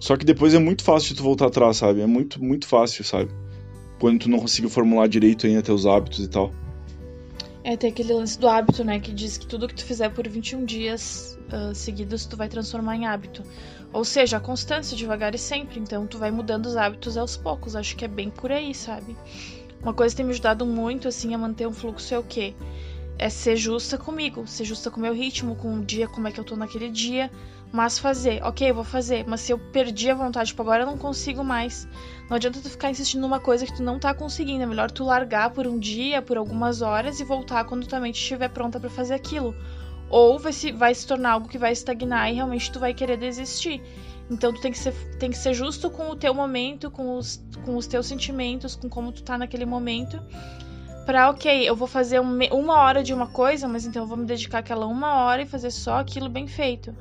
Só 0.00 0.16
que 0.16 0.24
depois 0.24 0.52
é 0.52 0.58
muito 0.58 0.82
fácil 0.82 1.10
de 1.10 1.14
tu 1.14 1.22
voltar 1.22 1.46
atrás, 1.46 1.76
sabe? 1.76 2.00
É 2.00 2.06
muito, 2.06 2.42
muito 2.42 2.66
fácil, 2.66 3.04
sabe? 3.04 3.30
Quando 4.00 4.18
tu 4.18 4.28
não 4.28 4.40
conseguiu 4.40 4.68
formular 4.68 5.06
direito 5.06 5.46
ainda 5.46 5.62
teus 5.62 5.86
hábitos 5.86 6.24
e 6.24 6.28
tal. 6.28 6.52
É, 7.62 7.76
tem 7.76 7.90
aquele 7.90 8.14
lance 8.14 8.36
do 8.36 8.48
hábito, 8.48 8.82
né? 8.82 8.98
Que 8.98 9.12
diz 9.12 9.38
que 9.38 9.46
tudo 9.46 9.68
que 9.68 9.76
tu 9.76 9.84
fizer 9.84 10.08
por 10.08 10.26
21 10.26 10.64
dias 10.64 11.38
uh, 11.52 11.72
seguidos, 11.72 12.26
tu 12.26 12.36
vai 12.36 12.48
transformar 12.48 12.96
em 12.96 13.06
hábito. 13.06 13.44
Ou 13.92 14.04
seja, 14.04 14.38
a 14.38 14.40
constância, 14.40 14.96
devagar 14.96 15.36
e 15.36 15.38
sempre. 15.38 15.78
Então, 15.78 16.04
tu 16.04 16.18
vai 16.18 16.32
mudando 16.32 16.66
os 16.66 16.76
hábitos 16.76 17.16
aos 17.16 17.36
poucos. 17.36 17.76
Acho 17.76 17.94
que 17.94 18.04
é 18.04 18.08
bem 18.08 18.28
por 18.28 18.50
aí, 18.50 18.74
sabe? 18.74 19.16
Uma 19.80 19.94
coisa 19.94 20.12
que 20.12 20.16
tem 20.16 20.26
me 20.26 20.32
ajudado 20.32 20.66
muito, 20.66 21.06
assim, 21.06 21.32
a 21.32 21.38
manter 21.38 21.68
um 21.68 21.72
fluxo 21.72 22.12
é 22.12 22.18
o 22.18 22.24
quê? 22.24 22.54
É 23.18 23.28
ser 23.28 23.56
justa 23.56 23.96
comigo, 23.96 24.46
ser 24.46 24.64
justa 24.64 24.90
com 24.90 24.98
o 24.98 25.02
meu 25.02 25.14
ritmo, 25.14 25.54
com 25.54 25.76
o 25.76 25.84
dia, 25.84 26.08
como 26.08 26.26
é 26.26 26.32
que 26.32 26.40
eu 26.40 26.44
tô 26.44 26.56
naquele 26.56 26.90
dia. 26.90 27.30
Mas 27.72 27.98
fazer, 27.98 28.42
ok, 28.44 28.70
eu 28.70 28.74
vou 28.74 28.84
fazer. 28.84 29.24
Mas 29.26 29.40
se 29.40 29.52
eu 29.52 29.58
perdi 29.58 30.10
a 30.10 30.14
vontade, 30.14 30.48
tipo, 30.48 30.62
agora 30.62 30.82
eu 30.82 30.86
não 30.86 30.98
consigo 30.98 31.42
mais. 31.42 31.88
Não 32.28 32.36
adianta 32.36 32.60
tu 32.60 32.70
ficar 32.70 32.90
insistindo 32.90 33.20
numa 33.20 33.40
coisa 33.40 33.66
que 33.66 33.76
tu 33.76 33.82
não 33.82 33.98
tá 33.98 34.14
conseguindo. 34.14 34.62
É 34.62 34.66
melhor 34.66 34.90
tu 34.90 35.04
largar 35.04 35.50
por 35.50 35.66
um 35.66 35.78
dia, 35.78 36.22
por 36.22 36.36
algumas 36.36 36.82
horas 36.82 37.20
e 37.20 37.24
voltar 37.24 37.64
quando 37.64 37.86
tua 37.86 38.00
mente 38.00 38.20
estiver 38.20 38.48
pronta 38.48 38.78
para 38.78 38.90
fazer 38.90 39.14
aquilo 39.14 39.54
ou 40.10 40.38
vai 40.38 40.52
se, 40.52 40.70
vai 40.70 40.94
se 40.94 41.06
tornar 41.06 41.32
algo 41.32 41.48
que 41.48 41.58
vai 41.58 41.72
estagnar 41.72 42.30
e 42.30 42.34
realmente 42.34 42.70
tu 42.70 42.78
vai 42.78 42.94
querer 42.94 43.16
desistir. 43.16 43.82
Então 44.30 44.52
tu 44.52 44.60
tem 44.60 44.72
que 44.72 44.78
ser, 44.78 44.94
tem 45.18 45.30
que 45.30 45.36
ser 45.36 45.52
justo 45.54 45.90
com 45.90 46.10
o 46.10 46.16
teu 46.16 46.32
momento, 46.32 46.90
com 46.90 47.18
os, 47.18 47.42
com 47.64 47.76
os 47.76 47.86
teus 47.86 48.06
sentimentos, 48.06 48.74
com 48.74 48.88
como 48.88 49.12
tu 49.12 49.22
tá 49.22 49.36
naquele 49.36 49.66
momento. 49.66 50.22
Pra, 51.06 51.28
ok, 51.30 51.68
eu 51.68 51.76
vou 51.76 51.86
fazer 51.86 52.20
um, 52.20 52.38
uma 52.50 52.78
hora 52.78 53.02
de 53.02 53.12
uma 53.12 53.26
coisa, 53.26 53.68
mas 53.68 53.84
então 53.84 54.02
eu 54.02 54.06
vou 54.06 54.16
me 54.16 54.24
dedicar 54.24 54.58
aquela 54.58 54.86
uma 54.86 55.24
hora 55.24 55.42
e 55.42 55.46
fazer 55.46 55.70
só 55.70 55.98
aquilo 55.98 56.28
bem 56.28 56.46
feito. 56.46 56.94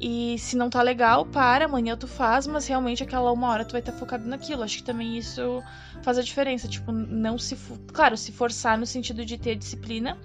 E 0.00 0.38
se 0.38 0.56
não 0.56 0.68
tá 0.68 0.82
legal, 0.82 1.24
para, 1.24 1.64
amanhã 1.64 1.96
tu 1.96 2.06
faz, 2.06 2.46
mas 2.46 2.66
realmente 2.66 3.02
aquela 3.02 3.32
uma 3.32 3.48
hora 3.48 3.64
tu 3.64 3.72
vai 3.72 3.80
estar 3.80 3.92
tá 3.92 3.98
focado 3.98 4.28
naquilo. 4.28 4.62
Acho 4.62 4.78
que 4.78 4.82
também 4.82 5.16
isso 5.16 5.62
faz 6.02 6.18
a 6.18 6.22
diferença. 6.22 6.68
Tipo, 6.68 6.92
não 6.92 7.38
se. 7.38 7.56
Claro, 7.92 8.16
se 8.16 8.30
forçar 8.30 8.76
no 8.76 8.84
sentido 8.84 9.24
de 9.24 9.38
ter 9.38 9.56
disciplina, 9.56 10.18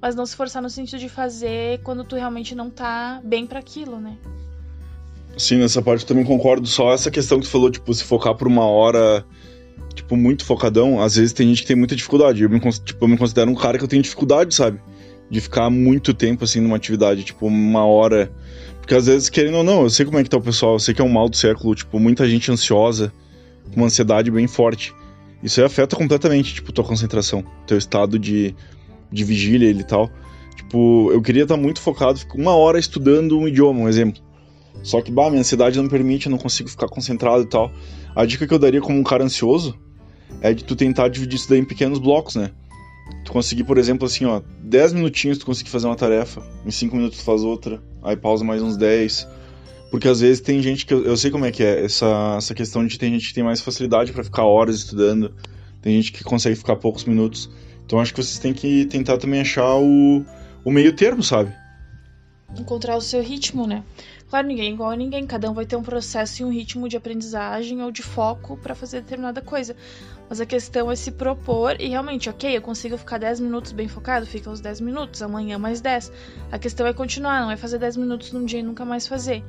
mas 0.00 0.14
não 0.14 0.26
se 0.26 0.36
forçar 0.36 0.60
no 0.60 0.68
sentido 0.68 0.98
de 0.98 1.08
fazer 1.08 1.80
quando 1.82 2.04
tu 2.04 2.16
realmente 2.16 2.54
não 2.54 2.68
tá 2.68 3.20
bem 3.24 3.46
para 3.46 3.60
aquilo, 3.60 3.98
né? 3.98 4.18
Sim, 5.38 5.56
nessa 5.56 5.80
parte 5.80 6.02
eu 6.02 6.08
também 6.08 6.24
concordo. 6.24 6.66
Só 6.66 6.92
essa 6.92 7.10
questão 7.10 7.40
que 7.40 7.46
tu 7.46 7.50
falou, 7.50 7.70
tipo, 7.70 7.92
se 7.94 8.04
focar 8.04 8.34
por 8.34 8.46
uma 8.46 8.66
hora, 8.66 9.24
tipo, 9.94 10.16
muito 10.16 10.44
focadão, 10.44 11.00
às 11.00 11.16
vezes 11.16 11.32
tem 11.32 11.48
gente 11.48 11.62
que 11.62 11.68
tem 11.68 11.76
muita 11.76 11.96
dificuldade. 11.96 12.42
Eu 12.42 12.50
me, 12.50 12.60
tipo, 12.60 13.04
eu 13.04 13.08
me 13.08 13.16
considero 13.16 13.50
um 13.50 13.54
cara 13.54 13.78
que 13.78 13.84
eu 13.84 13.88
tenho 13.88 14.02
dificuldade, 14.02 14.54
sabe? 14.54 14.80
De 15.30 15.40
ficar 15.40 15.70
muito 15.70 16.12
tempo, 16.12 16.44
assim, 16.44 16.60
numa 16.60 16.76
atividade, 16.76 17.24
tipo, 17.24 17.46
uma 17.46 17.84
hora. 17.84 18.32
Porque 18.80 18.94
às 18.94 19.06
vezes, 19.06 19.28
querendo 19.30 19.58
ou 19.58 19.64
não, 19.64 19.82
eu 19.82 19.90
sei 19.90 20.04
como 20.04 20.18
é 20.18 20.22
que 20.22 20.28
tá 20.28 20.36
o 20.36 20.42
pessoal, 20.42 20.74
eu 20.74 20.78
sei 20.78 20.94
que 20.94 21.00
é 21.00 21.04
um 21.04 21.08
mal 21.08 21.28
do 21.28 21.36
século, 21.36 21.74
tipo, 21.74 21.98
muita 21.98 22.28
gente 22.28 22.50
ansiosa, 22.50 23.12
com 23.70 23.76
uma 23.76 23.86
ansiedade 23.86 24.30
bem 24.30 24.46
forte. 24.46 24.92
Isso 25.42 25.60
aí 25.60 25.66
afeta 25.66 25.96
completamente, 25.96 26.54
tipo, 26.54 26.72
tua 26.72 26.84
concentração, 26.84 27.44
teu 27.66 27.78
estado 27.78 28.18
de 28.18 28.54
de 29.14 29.24
vigília 29.24 29.70
e 29.70 29.84
tal. 29.84 30.10
Tipo, 30.56 31.10
eu 31.12 31.22
queria 31.22 31.44
estar 31.44 31.56
muito 31.56 31.80
focado, 31.80 32.20
uma 32.34 32.54
hora 32.54 32.78
estudando 32.78 33.38
um 33.38 33.48
idioma, 33.48 33.80
um 33.80 33.88
exemplo. 33.88 34.20
Só 34.82 35.00
que, 35.00 35.10
bah, 35.10 35.30
minha 35.30 35.40
ansiedade 35.40 35.80
não 35.80 35.88
permite, 35.88 36.26
eu 36.26 36.30
não 36.30 36.38
consigo 36.38 36.68
ficar 36.68 36.88
concentrado 36.88 37.42
e 37.42 37.46
tal. 37.46 37.72
A 38.14 38.24
dica 38.24 38.46
que 38.46 38.52
eu 38.52 38.58
daria 38.58 38.80
como 38.80 38.98
um 38.98 39.02
cara 39.02 39.24
ansioso 39.24 39.78
é 40.40 40.52
de 40.52 40.64
tu 40.64 40.76
tentar 40.76 41.08
dividir 41.08 41.36
isso 41.36 41.48
daí 41.48 41.58
em 41.58 41.64
pequenos 41.64 41.98
blocos, 41.98 42.36
né? 42.36 42.50
Tu 43.24 43.32
conseguir, 43.32 43.64
por 43.64 43.78
exemplo, 43.78 44.06
assim, 44.06 44.24
ó, 44.24 44.42
10 44.60 44.92
minutinhos 44.92 45.38
tu 45.38 45.46
conseguir 45.46 45.70
fazer 45.70 45.86
uma 45.86 45.96
tarefa, 45.96 46.42
em 46.66 46.70
5 46.70 46.94
minutos 46.94 47.18
tu 47.18 47.24
faz 47.24 47.42
outra, 47.42 47.82
aí 48.02 48.16
pausa 48.16 48.44
mais 48.44 48.62
uns 48.62 48.76
10. 48.76 49.26
Porque 49.90 50.08
às 50.08 50.20
vezes 50.20 50.40
tem 50.40 50.60
gente 50.60 50.84
que. 50.84 50.92
Eu, 50.92 51.04
eu 51.04 51.16
sei 51.16 51.30
como 51.30 51.44
é 51.44 51.52
que 51.52 51.62
é, 51.62 51.84
essa, 51.84 52.34
essa 52.36 52.54
questão 52.54 52.86
de 52.86 52.98
tem 52.98 53.12
gente 53.12 53.28
que 53.28 53.34
tem 53.34 53.44
mais 53.44 53.60
facilidade 53.60 54.12
para 54.12 54.24
ficar 54.24 54.44
horas 54.44 54.76
estudando, 54.76 55.34
tem 55.80 55.94
gente 55.96 56.12
que 56.12 56.24
consegue 56.24 56.56
ficar 56.56 56.76
poucos 56.76 57.04
minutos. 57.04 57.50
Então 57.86 58.00
acho 58.00 58.12
que 58.12 58.22
vocês 58.22 58.38
têm 58.38 58.52
que 58.52 58.86
tentar 58.86 59.18
também 59.18 59.40
achar 59.40 59.76
o, 59.76 60.24
o 60.64 60.70
meio 60.70 60.94
termo, 60.94 61.22
sabe? 61.22 61.52
Encontrar 62.58 62.96
o 62.96 63.00
seu 63.00 63.22
ritmo, 63.22 63.66
né? 63.66 63.82
Claro, 64.28 64.46
ninguém 64.46 64.70
é 64.70 64.72
igual 64.72 64.90
a 64.90 64.96
ninguém, 64.96 65.26
cada 65.26 65.50
um 65.50 65.54
vai 65.54 65.66
ter 65.66 65.76
um 65.76 65.82
processo 65.82 66.42
e 66.42 66.44
um 66.44 66.50
ritmo 66.50 66.88
de 66.88 66.96
aprendizagem 66.96 67.82
ou 67.82 67.90
de 67.90 68.02
foco 68.02 68.56
para 68.56 68.74
fazer 68.74 69.00
determinada 69.02 69.40
coisa. 69.40 69.76
Mas 70.28 70.40
a 70.40 70.46
questão 70.46 70.90
é 70.90 70.96
se 70.96 71.12
propor 71.12 71.80
e 71.80 71.88
realmente, 71.88 72.28
ok, 72.30 72.56
eu 72.56 72.62
consigo 72.62 72.96
ficar 72.96 73.18
10 73.18 73.38
minutos 73.40 73.72
bem 73.72 73.86
focado, 73.86 74.26
fica 74.26 74.50
os 74.50 74.60
10 74.60 74.80
minutos, 74.80 75.22
amanhã 75.22 75.58
mais 75.58 75.80
10. 75.80 76.10
A 76.50 76.58
questão 76.58 76.86
é 76.86 76.92
continuar, 76.92 77.42
não 77.42 77.50
é 77.50 77.56
fazer 77.56 77.78
10 77.78 77.96
minutos 77.96 78.32
num 78.32 78.44
dia 78.44 78.60
e 78.60 78.62
nunca 78.62 78.84
mais 78.84 79.06
fazer. 79.06 79.44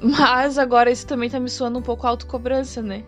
Mas 0.00 0.58
agora 0.58 0.90
isso 0.90 1.06
também 1.06 1.28
tá 1.28 1.38
me 1.38 1.50
soando 1.50 1.78
um 1.78 1.82
pouco 1.82 2.06
autocobrança, 2.06 2.80
né? 2.80 3.04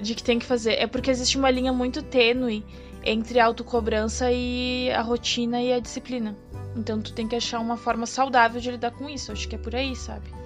De 0.00 0.14
que 0.14 0.22
tem 0.22 0.38
que 0.38 0.46
fazer. 0.46 0.72
É 0.72 0.86
porque 0.86 1.10
existe 1.10 1.38
uma 1.38 1.50
linha 1.50 1.72
muito 1.72 2.02
tênue 2.02 2.64
entre 3.04 3.40
a 3.40 3.46
autocobrança 3.46 4.30
e 4.30 4.90
a 4.90 5.02
rotina 5.02 5.60
e 5.62 5.72
a 5.72 5.80
disciplina. 5.80 6.36
Então 6.76 7.00
tu 7.00 7.12
tem 7.12 7.26
que 7.26 7.36
achar 7.36 7.60
uma 7.60 7.76
forma 7.76 8.06
saudável 8.06 8.60
de 8.60 8.70
lidar 8.70 8.90
com 8.90 9.08
isso. 9.08 9.32
Acho 9.32 9.48
que 9.48 9.54
é 9.54 9.58
por 9.58 9.74
aí, 9.74 9.94
sabe? 9.94 10.41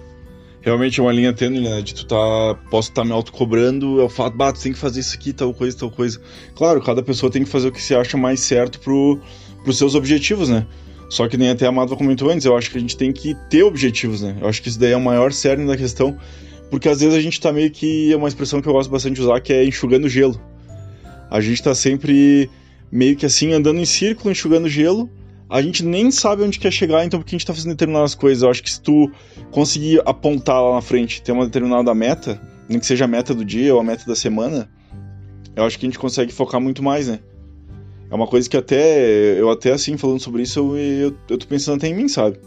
Realmente 0.67 0.99
é 0.99 1.03
uma 1.03 1.13
linha 1.13 1.31
tênue, 1.31 1.61
né? 1.61 1.81
De 1.81 1.95
tu 1.95 2.05
tá. 2.05 2.59
Posso 2.69 2.89
estar 2.89 3.03
tá 3.03 3.07
me 3.07 3.13
autocobrando, 3.13 4.01
eu 4.01 4.09
falo, 4.09 4.31
bah, 4.31 4.51
tu 4.51 4.61
tem 4.61 4.73
que 4.73 4.77
fazer 4.77 4.99
isso 4.99 5.15
aqui, 5.15 5.31
tal 5.31 5.53
coisa, 5.53 5.77
tal 5.77 5.89
coisa. 5.89 6.19
Claro, 6.55 6.81
cada 6.81 7.01
pessoa 7.01 7.31
tem 7.31 7.43
que 7.43 7.49
fazer 7.49 7.69
o 7.69 7.71
que 7.71 7.81
se 7.81 7.95
acha 7.95 8.17
mais 8.17 8.41
certo 8.41 8.77
pro, 8.81 9.17
pros 9.63 9.77
seus 9.77 9.95
objetivos, 9.95 10.49
né? 10.49 10.67
Só 11.09 11.25
que 11.29 11.37
nem 11.37 11.51
até 11.51 11.65
a 11.65 11.69
Amado 11.69 11.95
comentou 11.95 12.29
antes, 12.29 12.45
eu 12.45 12.57
acho 12.57 12.69
que 12.69 12.77
a 12.77 12.81
gente 12.81 12.97
tem 12.97 13.13
que 13.13 13.33
ter 13.49 13.63
objetivos, 13.63 14.21
né? 14.21 14.35
Eu 14.41 14.49
acho 14.49 14.61
que 14.61 14.67
isso 14.67 14.77
daí 14.77 14.91
é 14.91 14.97
o 14.97 15.01
maior 15.01 15.31
cerne 15.31 15.65
da 15.65 15.77
questão. 15.77 16.17
Porque 16.69 16.89
às 16.89 16.99
vezes 16.99 17.15
a 17.15 17.21
gente 17.21 17.39
tá 17.39 17.53
meio 17.53 17.71
que. 17.71 18.11
É 18.11 18.17
uma 18.17 18.27
expressão 18.27 18.61
que 18.61 18.67
eu 18.67 18.73
gosto 18.73 18.89
bastante 18.89 19.15
de 19.15 19.21
usar, 19.21 19.39
que 19.39 19.53
é 19.53 19.65
enxugando 19.65 20.09
gelo 20.09 20.37
a 21.29 21.41
gente 21.41 21.61
tá 21.61 21.75
sempre 21.75 22.49
meio 22.91 23.15
que 23.15 23.25
assim, 23.25 23.51
andando 23.51 23.79
em 23.79 23.85
círculo, 23.85 24.31
enxugando 24.31 24.69
gelo. 24.69 25.09
A 25.49 25.61
gente 25.61 25.83
nem 25.83 26.11
sabe 26.11 26.43
onde 26.43 26.59
quer 26.59 26.71
chegar, 26.71 27.05
então 27.05 27.19
porque 27.19 27.35
a 27.35 27.37
gente 27.37 27.45
tá 27.45 27.53
fazendo 27.53 27.71
determinadas 27.71 28.13
coisas. 28.13 28.43
Eu 28.43 28.49
acho 28.49 28.61
que 28.61 28.71
se 28.71 28.81
tu 28.81 29.09
conseguir 29.49 30.01
apontar 30.05 30.61
lá 30.61 30.75
na 30.75 30.81
frente, 30.81 31.21
ter 31.21 31.31
uma 31.31 31.45
determinada 31.45 31.93
meta, 31.95 32.41
nem 32.67 32.79
que 32.79 32.85
seja 32.85 33.05
a 33.05 33.07
meta 33.07 33.33
do 33.33 33.45
dia 33.45 33.73
ou 33.73 33.79
a 33.79 33.83
meta 33.83 34.05
da 34.05 34.15
semana, 34.15 34.69
eu 35.55 35.63
acho 35.63 35.79
que 35.79 35.85
a 35.85 35.89
gente 35.89 35.99
consegue 35.99 36.33
focar 36.33 36.59
muito 36.59 36.83
mais, 36.83 37.07
né? 37.07 37.19
É 38.09 38.15
uma 38.15 38.27
coisa 38.27 38.49
que 38.49 38.55
até, 38.57 39.39
eu 39.39 39.49
até 39.49 39.71
assim, 39.71 39.97
falando 39.97 40.19
sobre 40.19 40.43
isso, 40.43 40.59
eu, 40.59 40.77
eu, 40.77 41.15
eu 41.29 41.37
tô 41.37 41.47
pensando 41.47 41.77
até 41.77 41.87
em 41.87 41.95
mim, 41.95 42.07
sabe? 42.07 42.37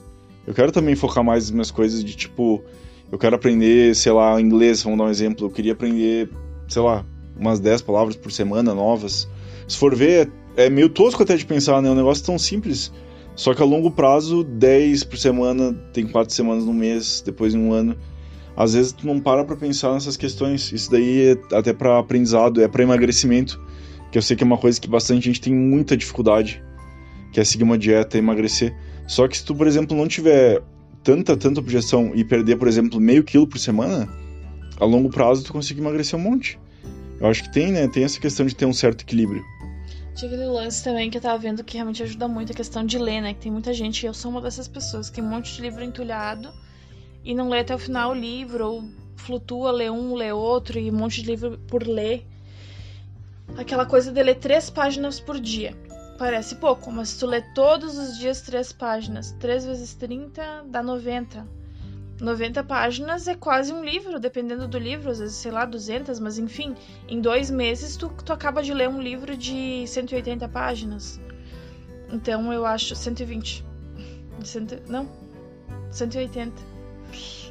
Eu 0.47 0.55
quero 0.55 0.73
também 0.73 0.95
focar 0.95 1.25
mais 1.25 1.45
nas 1.45 1.51
minhas 1.51 1.71
coisas 1.71 2.03
de 2.05 2.15
tipo, 2.15 2.63
eu 3.11 3.19
quero 3.19 3.37
aprender, 3.37 3.95
sei 3.95 4.13
lá, 4.13 4.41
inglês, 4.41 4.83
vamos 4.83 4.99
dar 4.99 5.05
um 5.07 5.11
exemplo. 5.11 5.47
Eu 5.47 5.51
queria 5.51 5.73
aprender, 5.73 6.31
sei 6.69 6.83
lá, 6.83 7.05
umas 7.37 7.61
10 7.61 7.83
palavras 7.83 8.17
por 8.17 8.31
semana 8.31 8.75
novas. 8.75 9.29
Se 9.67 9.77
for 9.77 9.95
ver, 9.95 10.31
é, 10.61 10.67
é 10.67 10.71
meio 10.71 10.89
tosco 10.89 11.23
até 11.23 11.37
de 11.37 11.45
pensar, 11.45 11.81
né? 11.81 11.89
É 11.89 11.93
um 11.93 11.97
negócio 11.97 12.25
tão 12.25 12.39
simples. 12.39 12.93
Só 13.35 13.55
que 13.55 13.63
a 13.63 13.65
longo 13.65 13.91
prazo, 13.91 14.45
10 14.45 15.05
por 15.05 15.19
semana, 15.19 15.73
tem 15.93 16.07
4 16.07 16.35
semanas 16.35 16.65
no 16.65 16.75
mês, 16.75 17.23
depois 17.25 17.55
em 17.55 17.59
um 17.59 17.73
ano. 17.73 17.97
às 18.57 18.75
vezes 18.75 18.93
tu 18.93 19.07
não 19.07 19.19
para 19.19 19.45
pra 19.45 19.57
pensar 19.57 19.95
nessas 19.95 20.17
questões. 20.17 20.71
Isso 20.73 20.91
daí 20.91 21.31
é 21.31 21.57
até 21.57 21.73
para 21.73 21.99
aprendizado, 21.99 22.61
é 22.61 22.69
para 22.69 22.83
emagrecimento, 22.83 23.61
que 24.11 24.19
eu 24.19 24.23
sei 24.23 24.37
que 24.37 24.43
é 24.43 24.47
uma 24.47 24.59
coisa 24.59 24.79
que 24.81 24.89
bastante 24.89 25.25
gente 25.25 25.41
tem 25.41 25.55
muita 25.55 25.97
dificuldade, 25.97 26.63
que 27.33 27.41
é 27.41 27.45
seguir 27.45 27.65
uma 27.65 27.79
dieta 27.79 28.19
emagrecer. 28.19 28.77
Só 29.07 29.27
que 29.27 29.39
se 29.39 29.45
tu, 29.45 29.55
por 29.55 29.67
exemplo, 29.67 29.97
não 29.97 30.07
tiver 30.07 30.63
tanta, 31.03 31.37
tanta 31.37 31.61
objeção 31.61 32.13
e 32.15 32.23
perder, 32.23 32.57
por 32.57 32.69
exemplo, 32.69 33.01
meio 33.01 33.25
quilo 33.25 33.47
por 33.47 33.59
semana, 33.59 34.09
a 34.79 34.85
longo 34.85 35.09
prazo 35.09 35.45
tu 35.45 35.53
consegue 35.53 35.81
emagrecer 35.81 36.19
um 36.19 36.23
monte. 36.23 36.59
Eu 37.21 37.27
acho 37.27 37.45
que 37.45 37.53
tem, 37.53 37.73
né? 37.73 37.89
Tem 37.89 38.05
essa 38.05 38.21
questão 38.21 38.45
de 38.45 38.55
ter 38.55 38.67
um 38.67 38.73
certo 38.73 39.03
equilíbrio. 39.03 39.43
Tinha 40.21 40.33
aquele 40.33 40.51
lance 40.51 40.85
também 40.85 41.09
que 41.09 41.17
eu 41.17 41.23
tava 41.23 41.39
vendo 41.39 41.65
que 41.65 41.77
realmente 41.77 42.03
ajuda 42.03 42.29
muito 42.29 42.53
a 42.53 42.55
questão 42.55 42.85
de 42.85 42.99
ler, 42.99 43.23
né? 43.23 43.33
Que 43.33 43.41
tem 43.41 43.51
muita 43.51 43.73
gente, 43.73 44.05
eu 44.05 44.13
sou 44.13 44.31
uma 44.31 44.43
dessas 44.43 44.69
pessoas, 44.69 45.09
que 45.09 45.15
tem 45.15 45.25
um 45.25 45.29
monte 45.31 45.57
de 45.57 45.63
livro 45.63 45.83
entulhado 45.83 46.53
e 47.25 47.35
não 47.35 47.49
lê 47.49 47.61
até 47.61 47.75
o 47.75 47.79
final 47.79 48.11
o 48.11 48.15
livro, 48.15 48.71
ou 48.71 48.85
flutua, 49.17 49.73
lê 49.73 49.89
um, 49.89 50.15
lê 50.15 50.31
outro, 50.31 50.79
e 50.79 50.91
um 50.91 50.95
monte 50.95 51.23
de 51.23 51.27
livro 51.27 51.57
por 51.67 51.87
ler. 51.87 52.27
Aquela 53.57 53.87
coisa 53.87 54.13
de 54.13 54.23
ler 54.23 54.35
três 54.35 54.69
páginas 54.69 55.19
por 55.19 55.41
dia. 55.41 55.75
Parece 56.19 56.57
pouco, 56.57 56.93
mas 56.93 57.09
se 57.09 57.21
tu 57.21 57.25
lê 57.25 57.41
todos 57.55 57.97
os 57.97 58.19
dias 58.19 58.43
três 58.43 58.75
páginas, 58.75 59.33
3 59.41 59.65
vezes 59.65 59.95
30 59.95 60.67
dá 60.67 60.83
90. 60.83 61.47
90 62.21 62.63
páginas 62.65 63.27
é 63.27 63.35
quase 63.35 63.73
um 63.73 63.85
livro, 63.85 64.21
dependendo 64.21 64.69
do 64.69 64.79
livro, 64.79 65.11
às 65.11 65.19
vezes, 65.19 65.37
sei 65.37 65.51
lá, 65.51 65.65
200, 65.65 66.21
mas 66.21 66.39
enfim, 66.39 66.75
em 67.09 67.21
dois 67.21 67.51
meses 67.51 67.97
tu, 67.97 68.09
tu 68.25 68.33
acaba 68.33 68.63
de 68.63 68.75
ler 68.75 68.89
um 68.89 69.01
livro 69.01 69.37
de 69.37 69.87
180 69.87 70.49
páginas. 70.49 71.21
Então 72.13 72.53
eu 72.53 72.67
acho. 72.67 72.95
120. 72.95 73.65
Cento, 74.43 74.81
não, 74.89 75.09
180 75.91 76.71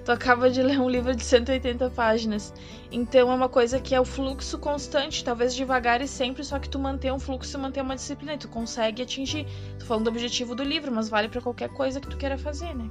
tu 0.10 0.12
acaba 0.14 0.50
de 0.50 0.64
ler 0.64 0.80
um 0.80 0.90
livro 0.90 1.16
de 1.16 1.24
180 1.24 1.90
páginas. 1.92 2.52
Então 2.92 3.32
é 3.32 3.36
uma 3.36 3.48
coisa 3.48 3.80
que 3.80 3.94
é 3.94 4.02
o 4.02 4.06
fluxo 4.06 4.58
constante, 4.58 5.24
talvez 5.24 5.54
devagar 5.54 6.02
e 6.02 6.08
sempre, 6.08 6.44
só 6.44 6.58
que 6.58 6.68
tu 6.68 6.80
mantém 6.80 7.12
um 7.12 7.20
fluxo 7.20 7.56
e 7.56 7.62
mantém 7.62 7.84
uma 7.84 7.96
disciplina 7.96 8.34
e 8.34 8.38
tu 8.38 8.48
consegue 8.48 9.04
atingir. 9.04 9.46
Tô 9.78 9.86
falando 9.86 10.06
do 10.06 10.10
objetivo 10.10 10.56
do 10.56 10.64
livro, 10.64 10.92
mas 10.92 11.10
vale 11.10 11.30
para 11.30 11.42
qualquer 11.42 11.70
coisa 11.70 12.02
que 12.02 12.08
tu 12.08 12.18
queira 12.18 12.38
fazer, 12.38 12.74
né? 12.76 12.90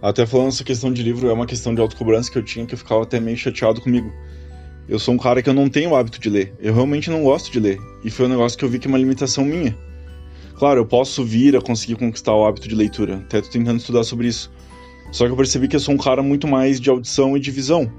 Até 0.00 0.26
falando 0.26 0.48
essa 0.48 0.64
questão 0.64 0.92
de 0.92 1.02
livro, 1.02 1.28
é 1.28 1.32
uma 1.32 1.46
questão 1.46 1.74
de 1.74 1.80
autocobrança 1.80 2.30
que 2.30 2.38
eu 2.38 2.42
tinha 2.42 2.66
que 2.66 2.74
eu 2.74 2.78
ficava 2.78 3.02
até 3.02 3.18
meio 3.18 3.36
chateado 3.36 3.80
comigo. 3.80 4.12
Eu 4.88 4.98
sou 4.98 5.14
um 5.14 5.18
cara 5.18 5.42
que 5.42 5.48
eu 5.48 5.54
não 5.54 5.68
tenho 5.68 5.90
o 5.90 5.96
hábito 5.96 6.20
de 6.20 6.30
ler. 6.30 6.54
Eu 6.60 6.74
realmente 6.74 7.10
não 7.10 7.24
gosto 7.24 7.50
de 7.50 7.58
ler. 7.58 7.78
E 8.04 8.10
foi 8.10 8.26
um 8.26 8.28
negócio 8.28 8.56
que 8.56 8.64
eu 8.64 8.68
vi 8.68 8.78
que 8.78 8.86
é 8.86 8.90
uma 8.90 8.98
limitação 8.98 9.44
minha. 9.44 9.76
Claro, 10.56 10.80
eu 10.80 10.86
posso 10.86 11.24
vir 11.24 11.56
a 11.56 11.60
conseguir 11.60 11.96
conquistar 11.96 12.34
o 12.34 12.46
hábito 12.46 12.68
de 12.68 12.74
leitura. 12.74 13.16
Até 13.16 13.40
tô 13.40 13.48
tentando 13.48 13.78
estudar 13.78 14.04
sobre 14.04 14.28
isso. 14.28 14.50
Só 15.10 15.26
que 15.26 15.32
eu 15.32 15.36
percebi 15.36 15.68
que 15.68 15.76
eu 15.76 15.80
sou 15.80 15.94
um 15.94 15.98
cara 15.98 16.22
muito 16.22 16.46
mais 16.46 16.80
de 16.80 16.88
audição 16.88 17.36
e 17.36 17.40
de 17.40 17.50
visão. 17.50 17.90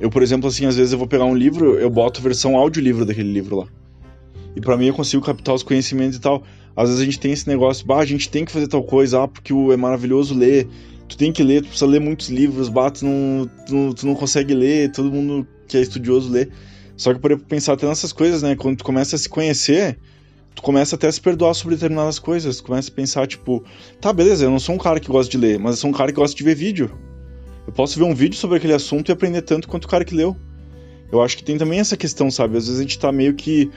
Eu, 0.00 0.10
por 0.10 0.22
exemplo, 0.22 0.48
assim, 0.48 0.66
às 0.66 0.76
vezes 0.76 0.92
eu 0.92 0.98
vou 0.98 1.08
pegar 1.08 1.24
um 1.24 1.34
livro, 1.34 1.78
eu 1.78 1.90
boto 1.90 2.20
versão 2.20 2.56
audiolivro 2.56 3.04
daquele 3.04 3.32
livro 3.32 3.56
lá. 3.56 3.66
E 4.54 4.60
para 4.60 4.76
mim 4.76 4.86
eu 4.86 4.94
consigo 4.94 5.24
captar 5.24 5.54
os 5.54 5.62
conhecimentos 5.62 6.16
e 6.16 6.20
tal. 6.20 6.42
Às 6.76 6.88
vezes 6.88 7.02
a 7.02 7.04
gente 7.04 7.18
tem 7.18 7.32
esse 7.32 7.48
negócio, 7.48 7.86
bah, 7.86 7.98
a 7.98 8.04
gente 8.04 8.28
tem 8.28 8.44
que 8.44 8.52
fazer 8.52 8.68
tal 8.68 8.82
coisa, 8.82 9.22
ah, 9.22 9.28
porque 9.28 9.52
é 9.52 9.76
maravilhoso 9.76 10.34
ler. 10.34 10.68
Tu 11.08 11.16
tem 11.16 11.32
que 11.32 11.42
ler, 11.42 11.62
tu 11.62 11.68
precisa 11.68 11.86
ler 11.86 12.00
muitos 12.00 12.28
livros, 12.28 12.68
bah, 12.68 12.90
tu 12.90 13.04
não, 13.04 13.50
tu, 13.66 13.94
tu 13.94 14.06
não 14.06 14.14
consegue 14.14 14.54
ler, 14.54 14.92
todo 14.92 15.10
mundo 15.10 15.46
que 15.66 15.76
é 15.76 15.80
estudioso 15.80 16.30
lê. 16.30 16.48
Só 16.96 17.14
que 17.14 17.20
por 17.20 17.38
pensar 17.40 17.74
até 17.74 17.86
nessas 17.86 18.12
coisas, 18.12 18.42
né? 18.42 18.56
Quando 18.56 18.78
tu 18.78 18.84
começa 18.84 19.16
a 19.16 19.18
se 19.18 19.28
conhecer, 19.28 19.98
tu 20.54 20.62
começa 20.62 20.96
até 20.96 21.06
a 21.06 21.12
se 21.12 21.20
perdoar 21.20 21.54
sobre 21.54 21.76
determinadas 21.76 22.18
coisas. 22.18 22.56
Tu 22.56 22.64
começa 22.64 22.90
a 22.90 22.94
pensar, 22.94 23.26
tipo, 23.26 23.64
tá, 24.00 24.12
beleza, 24.12 24.44
eu 24.44 24.50
não 24.50 24.58
sou 24.58 24.74
um 24.74 24.78
cara 24.78 24.98
que 24.98 25.08
gosta 25.08 25.30
de 25.30 25.38
ler, 25.38 25.58
mas 25.58 25.76
eu 25.76 25.76
sou 25.78 25.90
um 25.90 25.92
cara 25.92 26.10
que 26.12 26.18
gosta 26.18 26.36
de 26.36 26.42
ver 26.42 26.56
vídeo. 26.56 26.90
Eu 27.66 27.72
posso 27.72 27.98
ver 27.98 28.04
um 28.04 28.14
vídeo 28.14 28.36
sobre 28.36 28.56
aquele 28.56 28.72
assunto 28.72 29.10
e 29.10 29.12
aprender 29.12 29.42
tanto 29.42 29.68
quanto 29.68 29.84
o 29.84 29.88
cara 29.88 30.04
que 30.04 30.14
leu. 30.14 30.36
Eu 31.12 31.22
acho 31.22 31.36
que 31.36 31.44
tem 31.44 31.56
também 31.56 31.78
essa 31.78 31.96
questão, 31.96 32.30
sabe? 32.30 32.56
Às 32.56 32.66
vezes 32.66 32.80
a 32.80 32.82
gente 32.82 32.98
tá 32.98 33.12
meio 33.12 33.34
que 33.34 33.70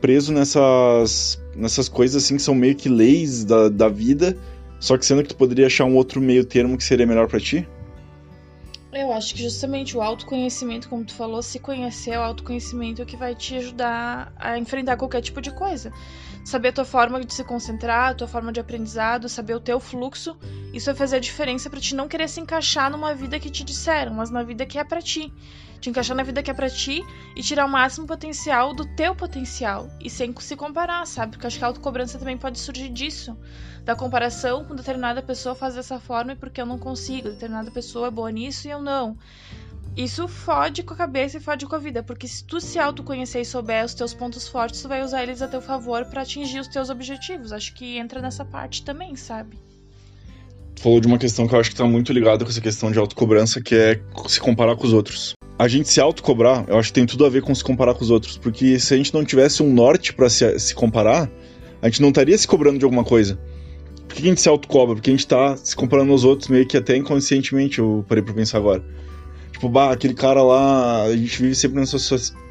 preso 0.00 0.32
nessas, 0.32 1.40
nessas 1.56 1.88
coisas 1.88 2.22
assim 2.22 2.36
que 2.36 2.42
são 2.42 2.54
meio 2.54 2.74
que 2.74 2.88
leis 2.88 3.44
da, 3.44 3.68
da 3.68 3.88
vida, 3.88 4.36
só 4.78 4.96
que 4.96 5.06
sendo 5.06 5.22
que 5.22 5.28
tu 5.28 5.36
poderia 5.36 5.66
achar 5.66 5.84
um 5.84 5.96
outro 5.96 6.20
meio 6.20 6.44
termo 6.44 6.76
que 6.76 6.84
seria 6.84 7.06
melhor 7.06 7.28
para 7.28 7.40
ti. 7.40 7.66
Eu 8.92 9.12
acho 9.12 9.34
que 9.34 9.42
justamente 9.42 9.94
o 9.94 10.00
autoconhecimento, 10.00 10.88
como 10.88 11.04
tu 11.04 11.12
falou, 11.12 11.42
se 11.42 11.58
conhecer 11.58 12.16
o 12.16 12.22
autoconhecimento 12.22 13.02
é 13.02 13.04
o 13.04 13.06
que 13.06 13.16
vai 13.16 13.34
te 13.34 13.54
ajudar 13.56 14.32
a 14.36 14.58
enfrentar 14.58 14.96
qualquer 14.96 15.20
tipo 15.20 15.40
de 15.40 15.50
coisa 15.50 15.92
saber 16.46 16.68
a 16.68 16.72
tua 16.72 16.84
forma 16.84 17.18
de 17.24 17.34
se 17.34 17.42
concentrar, 17.42 18.10
a 18.10 18.14
tua 18.14 18.28
forma 18.28 18.52
de 18.52 18.60
aprendizado, 18.60 19.28
saber 19.28 19.54
o 19.54 19.60
teu 19.60 19.80
fluxo, 19.80 20.36
isso 20.76 20.86
vai 20.86 20.94
fazer 20.94 21.16
a 21.16 21.20
diferença 21.20 21.70
para 21.70 21.80
ti 21.80 21.94
não 21.94 22.06
querer 22.06 22.28
se 22.28 22.38
encaixar 22.38 22.90
numa 22.90 23.14
vida 23.14 23.40
que 23.40 23.48
te 23.48 23.64
disseram, 23.64 24.12
mas 24.12 24.30
na 24.30 24.42
vida 24.42 24.66
que 24.66 24.78
é 24.78 24.84
para 24.84 25.00
ti. 25.00 25.32
Te 25.80 25.88
encaixar 25.90 26.16
na 26.16 26.22
vida 26.22 26.42
que 26.42 26.50
é 26.50 26.54
para 26.54 26.68
ti 26.68 27.02
e 27.34 27.42
tirar 27.42 27.64
o 27.64 27.68
máximo 27.68 28.06
potencial 28.06 28.74
do 28.74 28.84
teu 28.94 29.14
potencial 29.14 29.88
e 30.00 30.10
sem 30.10 30.34
se 30.38 30.54
comparar, 30.54 31.06
sabe? 31.06 31.32
Porque 31.32 31.46
acho 31.46 31.58
que 31.58 31.64
a 31.64 31.68
autocobrança 31.68 32.18
também 32.18 32.36
pode 32.36 32.58
surgir 32.58 32.90
disso, 32.90 33.36
da 33.84 33.94
comparação 33.94 34.64
com 34.64 34.74
determinada 34.74 35.22
pessoa 35.22 35.54
faz 35.54 35.74
dessa 35.74 35.98
forma 35.98 36.32
e 36.32 36.36
porque 36.36 36.60
eu 36.60 36.66
não 36.66 36.78
consigo, 36.78 37.30
determinada 37.30 37.70
pessoa 37.70 38.08
é 38.08 38.10
boa 38.10 38.30
nisso 38.30 38.68
e 38.68 38.70
eu 38.70 38.82
não 38.82 39.16
isso 39.96 40.28
fode 40.28 40.82
com 40.82 40.92
a 40.92 40.96
cabeça 40.96 41.38
e 41.38 41.40
fode 41.40 41.64
com 41.64 41.74
a 41.74 41.78
vida, 41.78 42.02
porque 42.02 42.28
se 42.28 42.44
tu 42.44 42.60
se 42.60 42.78
autoconhecer 42.78 43.40
e 43.40 43.46
souber 43.46 43.82
os 43.82 43.94
teus 43.94 44.12
pontos 44.12 44.46
fortes, 44.46 44.82
tu 44.82 44.88
vai 44.88 45.02
usar 45.02 45.22
eles 45.22 45.40
a 45.40 45.48
teu 45.48 45.62
favor 45.62 46.04
para 46.04 46.20
atingir 46.20 46.60
os 46.60 46.68
teus 46.68 46.90
objetivos. 46.90 47.50
Acho 47.50 47.72
que 47.72 47.96
entra 47.96 48.20
nessa 48.20 48.44
parte 48.44 48.84
também, 48.84 49.16
sabe? 49.16 49.58
Falou 50.80 51.00
de 51.00 51.06
uma 51.06 51.18
questão 51.18 51.48
que 51.48 51.54
eu 51.54 51.60
acho 51.60 51.70
que 51.70 51.76
tá 51.76 51.84
muito 51.84 52.12
ligada 52.12 52.44
com 52.44 52.50
essa 52.50 52.60
questão 52.60 52.90
de 52.90 52.98
autocobrança, 52.98 53.60
que 53.60 53.74
é 53.74 54.00
se 54.28 54.40
comparar 54.40 54.76
com 54.76 54.86
os 54.86 54.92
outros. 54.92 55.32
A 55.58 55.68
gente 55.68 55.88
se 55.88 56.00
autocobrar, 56.00 56.64
eu 56.68 56.78
acho 56.78 56.88
que 56.88 56.94
tem 56.94 57.06
tudo 57.06 57.24
a 57.24 57.30
ver 57.30 57.42
com 57.42 57.54
se 57.54 57.64
comparar 57.64 57.94
com 57.94 58.04
os 58.04 58.10
outros, 58.10 58.36
porque 58.36 58.78
se 58.78 58.92
a 58.92 58.96
gente 58.96 59.12
não 59.14 59.24
tivesse 59.24 59.62
um 59.62 59.72
norte 59.72 60.12
para 60.12 60.28
se, 60.28 60.58
se 60.58 60.74
comparar, 60.74 61.30
a 61.80 61.88
gente 61.88 62.02
não 62.02 62.10
estaria 62.10 62.36
se 62.36 62.46
cobrando 62.46 62.78
de 62.78 62.84
alguma 62.84 63.04
coisa. 63.04 63.38
Por 64.06 64.14
que 64.14 64.22
a 64.22 64.26
gente 64.26 64.40
se 64.40 64.48
autocobra? 64.48 64.94
Porque 64.94 65.10
a 65.10 65.14
gente 65.14 65.26
tá 65.26 65.56
se 65.56 65.74
comparando 65.74 66.12
aos 66.12 66.24
outros 66.24 66.48
meio 66.48 66.66
que 66.66 66.76
até 66.76 66.94
inconscientemente, 66.96 67.78
eu 67.78 68.04
parei 68.06 68.22
pra 68.22 68.34
pensar 68.34 68.58
agora. 68.58 68.84
Tipo, 69.52 69.68
bah, 69.70 69.92
aquele 69.92 70.14
cara 70.14 70.42
lá, 70.42 71.04
a 71.04 71.16
gente 71.16 71.42
vive 71.42 71.54
sempre 71.54 71.80
nessa 71.80 71.96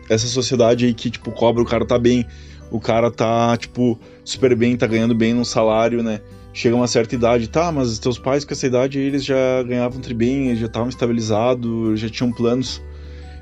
essa 0.10 0.28
sociedade 0.28 0.86
aí 0.86 0.94
que, 0.94 1.10
tipo, 1.10 1.32
cobra, 1.32 1.62
o 1.62 1.66
cara 1.66 1.86
tá 1.86 1.98
bem, 1.98 2.26
o 2.72 2.80
cara 2.80 3.10
tá, 3.12 3.56
tipo, 3.58 4.00
super 4.24 4.56
bem, 4.56 4.76
tá 4.76 4.88
ganhando 4.88 5.16
bem 5.16 5.34
no 5.34 5.46
salário, 5.46 6.04
né? 6.04 6.22
Chega 6.56 6.76
uma 6.76 6.88
certa 6.88 7.13
idade, 7.13 7.50
tá, 7.50 7.72
mas 7.72 8.00
teus 8.00 8.18
pais 8.18 8.44
com 8.44 8.54
essa 8.54 8.65
idade 8.65 8.98
eles 8.98 9.24
já 9.24 9.62
ganhavam 9.62 10.02
bem, 10.15 10.56
já 10.56 10.65
estavam 10.65 10.89
estabilizados, 10.89 12.00
já 12.00 12.10
tinham 12.10 12.32
planos. 12.32 12.82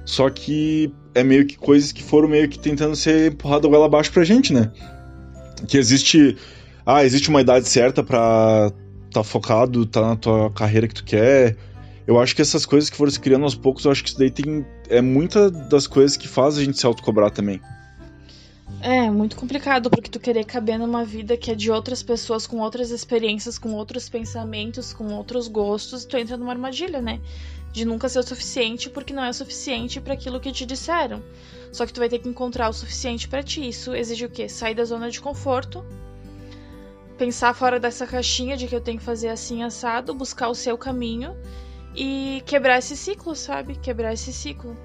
Só 0.04 0.30
que 0.30 0.92
é 1.16 1.24
meio 1.24 1.46
que 1.46 1.56
coisas 1.56 1.92
que 1.92 2.04
foram 2.04 2.28
meio 2.28 2.50
que 2.50 2.60
tentando 2.60 2.96
ser 2.96 3.32
empurrado 3.32 3.70
goela 3.70 3.86
abaixo 3.86 4.12
pra 4.12 4.24
gente, 4.24 4.52
né? 4.52 4.72
Que 5.68 5.78
existe. 5.78 6.36
Ah, 6.86 7.06
existe 7.06 7.30
uma 7.30 7.40
idade 7.40 7.70
certa 7.70 8.04
pra 8.04 8.72
tá 9.12 9.24
focado, 9.24 9.86
tá 9.86 10.02
na 10.02 10.16
tua 10.16 10.50
carreira 10.52 10.88
que 10.88 10.96
tu 10.96 11.04
quer 11.06 11.56
eu 12.06 12.20
acho 12.20 12.36
que 12.36 12.42
essas 12.42 12.66
coisas 12.66 12.90
que 12.90 12.98
foram 12.98 13.12
se 13.12 13.20
criando 13.20 13.44
aos 13.44 13.56
poucos, 13.56 13.86
eu 13.86 13.92
acho 13.92 14.04
que 14.04 14.10
isso 14.10 14.20
daí 14.20 14.30
tem. 14.30 14.66
É 14.90 15.02
muita 15.02 15.50
das 15.50 15.88
coisas 15.88 16.18
que 16.18 16.28
faz 16.28 16.58
a 16.58 16.64
gente 16.64 16.78
se 16.78 16.86
autocobrar 16.86 17.32
também. 17.32 17.62
É, 18.86 19.10
muito 19.10 19.38
complicado, 19.38 19.90
porque 19.90 20.10
tu 20.10 20.20
querer 20.20 20.44
caber 20.44 20.78
numa 20.78 21.06
vida 21.06 21.38
que 21.38 21.50
é 21.50 21.56
de 21.56 21.72
outras 21.72 22.04
pessoas, 22.04 22.46
com 22.46 22.60
outras 22.60 22.92
experiências, 22.92 23.58
com 23.58 23.72
outros 23.76 24.10
pensamentos, 24.10 24.92
com 24.92 25.06
outros 25.14 25.48
gostos, 25.48 26.04
tu 26.04 26.18
entra 26.18 26.36
numa 26.36 26.52
armadilha, 26.52 27.02
né? 27.02 27.22
De 27.72 27.86
nunca 27.86 28.10
ser 28.10 28.20
o 28.20 28.24
suficiente 28.24 28.90
porque 28.90 29.14
não 29.14 29.24
é 29.24 29.30
o 29.30 29.34
suficiente 29.34 30.02
para 30.02 30.14
aquilo 30.14 30.38
que 30.38 30.52
te 30.52 30.66
disseram. 30.66 31.24
Só 31.72 31.86
que 31.86 31.94
tu 31.94 32.02
vai 32.02 32.10
ter 32.10 32.20
que 32.20 32.28
encontrar 32.28 32.68
o 32.68 32.74
suficiente 32.74 33.26
para 33.26 33.42
ti. 33.42 33.66
Isso 33.70 33.96
exige 33.96 34.26
o 34.26 34.30
quê? 34.30 34.50
Sair 34.50 34.76
da 34.76 34.84
zona 34.84 35.10
de 35.10 35.22
conforto, 35.22 35.82
pensar 37.18 37.54
fora 37.54 37.80
dessa 37.80 38.06
caixinha 38.06 38.58
de 38.58 38.68
que 38.68 38.76
eu 38.76 38.82
tenho 38.82 39.00
que 39.00 39.06
fazer 39.06 39.30
assim 39.30 39.64
assado, 39.64 40.14
buscar 40.14 40.50
o 40.50 40.56
seu 40.56 40.78
caminho 40.78 41.34
e 41.96 42.44
quebrar 42.46 42.80
esse 42.80 42.98
ciclo, 42.98 43.34
sabe? 43.34 43.76
Quebrar 43.76 44.12
esse 44.12 44.34
ciclo. 44.34 44.76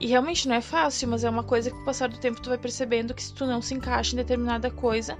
E 0.00 0.06
realmente 0.06 0.48
não 0.48 0.54
é 0.56 0.60
fácil, 0.60 1.08
mas 1.08 1.24
é 1.24 1.30
uma 1.30 1.42
coisa 1.42 1.70
que 1.70 1.76
com 1.76 1.82
o 1.82 1.84
passar 1.84 2.08
do 2.08 2.18
tempo 2.18 2.40
tu 2.40 2.48
vai 2.48 2.58
percebendo 2.58 3.14
que 3.14 3.22
se 3.22 3.32
tu 3.32 3.46
não 3.46 3.62
se 3.62 3.74
encaixa 3.74 4.14
em 4.14 4.16
determinada 4.16 4.70
coisa, 4.70 5.16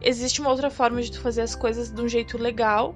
existe 0.00 0.40
uma 0.40 0.50
outra 0.50 0.70
forma 0.70 1.00
de 1.02 1.10
tu 1.10 1.20
fazer 1.20 1.42
as 1.42 1.54
coisas 1.54 1.90
de 1.90 2.00
um 2.00 2.08
jeito 2.08 2.36
legal, 2.38 2.94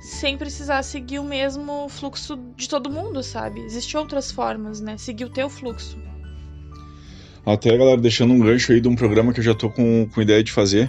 sem 0.00 0.36
precisar 0.36 0.82
seguir 0.82 1.18
o 1.18 1.24
mesmo 1.24 1.88
fluxo 1.88 2.36
de 2.56 2.68
todo 2.68 2.90
mundo, 2.90 3.22
sabe? 3.22 3.60
Existem 3.60 4.00
outras 4.00 4.32
formas, 4.32 4.80
né? 4.80 4.96
Seguir 4.96 5.26
o 5.26 5.30
teu 5.30 5.48
fluxo. 5.48 5.96
Até, 7.44 7.76
galera, 7.76 8.00
deixando 8.00 8.32
um 8.32 8.40
gancho 8.40 8.72
aí 8.72 8.80
de 8.80 8.88
um 8.88 8.96
programa 8.96 9.32
que 9.32 9.40
eu 9.40 9.44
já 9.44 9.54
tô 9.54 9.68
com, 9.68 10.08
com 10.12 10.22
ideia 10.22 10.42
de 10.42 10.52
fazer, 10.52 10.88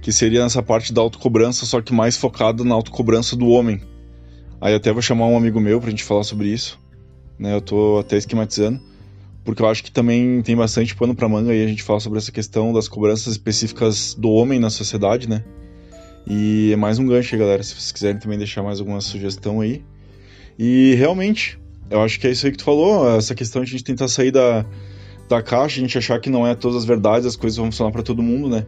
que 0.00 0.12
seria 0.12 0.42
nessa 0.42 0.62
parte 0.62 0.92
da 0.92 1.00
autocobrança, 1.00 1.66
só 1.66 1.80
que 1.80 1.92
mais 1.92 2.16
focado 2.16 2.64
na 2.64 2.74
autocobrança 2.74 3.36
do 3.36 3.48
homem 3.48 3.80
Aí 4.62 4.76
até 4.76 4.92
vou 4.92 5.02
chamar 5.02 5.26
um 5.26 5.36
amigo 5.36 5.58
meu 5.58 5.80
pra 5.80 5.90
gente 5.90 6.04
falar 6.04 6.22
sobre 6.22 6.46
isso. 6.46 6.78
Né? 7.36 7.52
Eu 7.52 7.60
tô 7.60 7.98
até 7.98 8.16
esquematizando. 8.16 8.80
Porque 9.44 9.62
eu 9.62 9.68
acho 9.68 9.82
que 9.82 9.90
também 9.90 10.40
tem 10.42 10.54
bastante 10.54 10.94
pano 10.94 11.14
pra 11.14 11.28
manga 11.28 11.50
aí 11.50 11.64
a 11.64 11.66
gente 11.66 11.82
fala 11.82 11.98
sobre 11.98 12.18
essa 12.18 12.30
questão 12.30 12.72
das 12.72 12.86
cobranças 12.86 13.32
específicas 13.32 14.14
do 14.14 14.30
homem 14.30 14.60
na 14.60 14.70
sociedade, 14.70 15.28
né? 15.28 15.42
E 16.26 16.70
é 16.72 16.76
mais 16.76 16.98
um 16.98 17.06
gancho 17.06 17.34
aí, 17.34 17.40
galera. 17.40 17.62
Se 17.62 17.74
vocês 17.74 17.90
quiserem 17.90 18.20
também 18.20 18.38
deixar 18.38 18.62
mais 18.62 18.78
alguma 18.78 19.00
sugestão 19.00 19.60
aí. 19.60 19.82
E 20.58 20.94
realmente, 20.94 21.58
eu 21.90 22.00
acho 22.02 22.20
que 22.20 22.26
é 22.26 22.30
isso 22.30 22.46
aí 22.46 22.52
que 22.52 22.58
tu 22.58 22.64
falou, 22.64 23.16
essa 23.16 23.34
questão 23.34 23.62
de 23.64 23.70
a 23.70 23.72
gente 23.72 23.84
tentar 23.84 24.06
sair 24.06 24.30
da, 24.30 24.64
da 25.28 25.42
caixa, 25.42 25.78
a 25.78 25.80
gente 25.80 25.98
achar 25.98 26.20
que 26.20 26.30
não 26.30 26.46
é 26.46 26.54
todas 26.54 26.76
as 26.76 26.84
verdades, 26.84 27.26
as 27.26 27.36
coisas 27.36 27.56
vão 27.56 27.66
funcionar 27.66 27.90
para 27.90 28.02
todo 28.02 28.22
mundo, 28.22 28.48
né? 28.48 28.66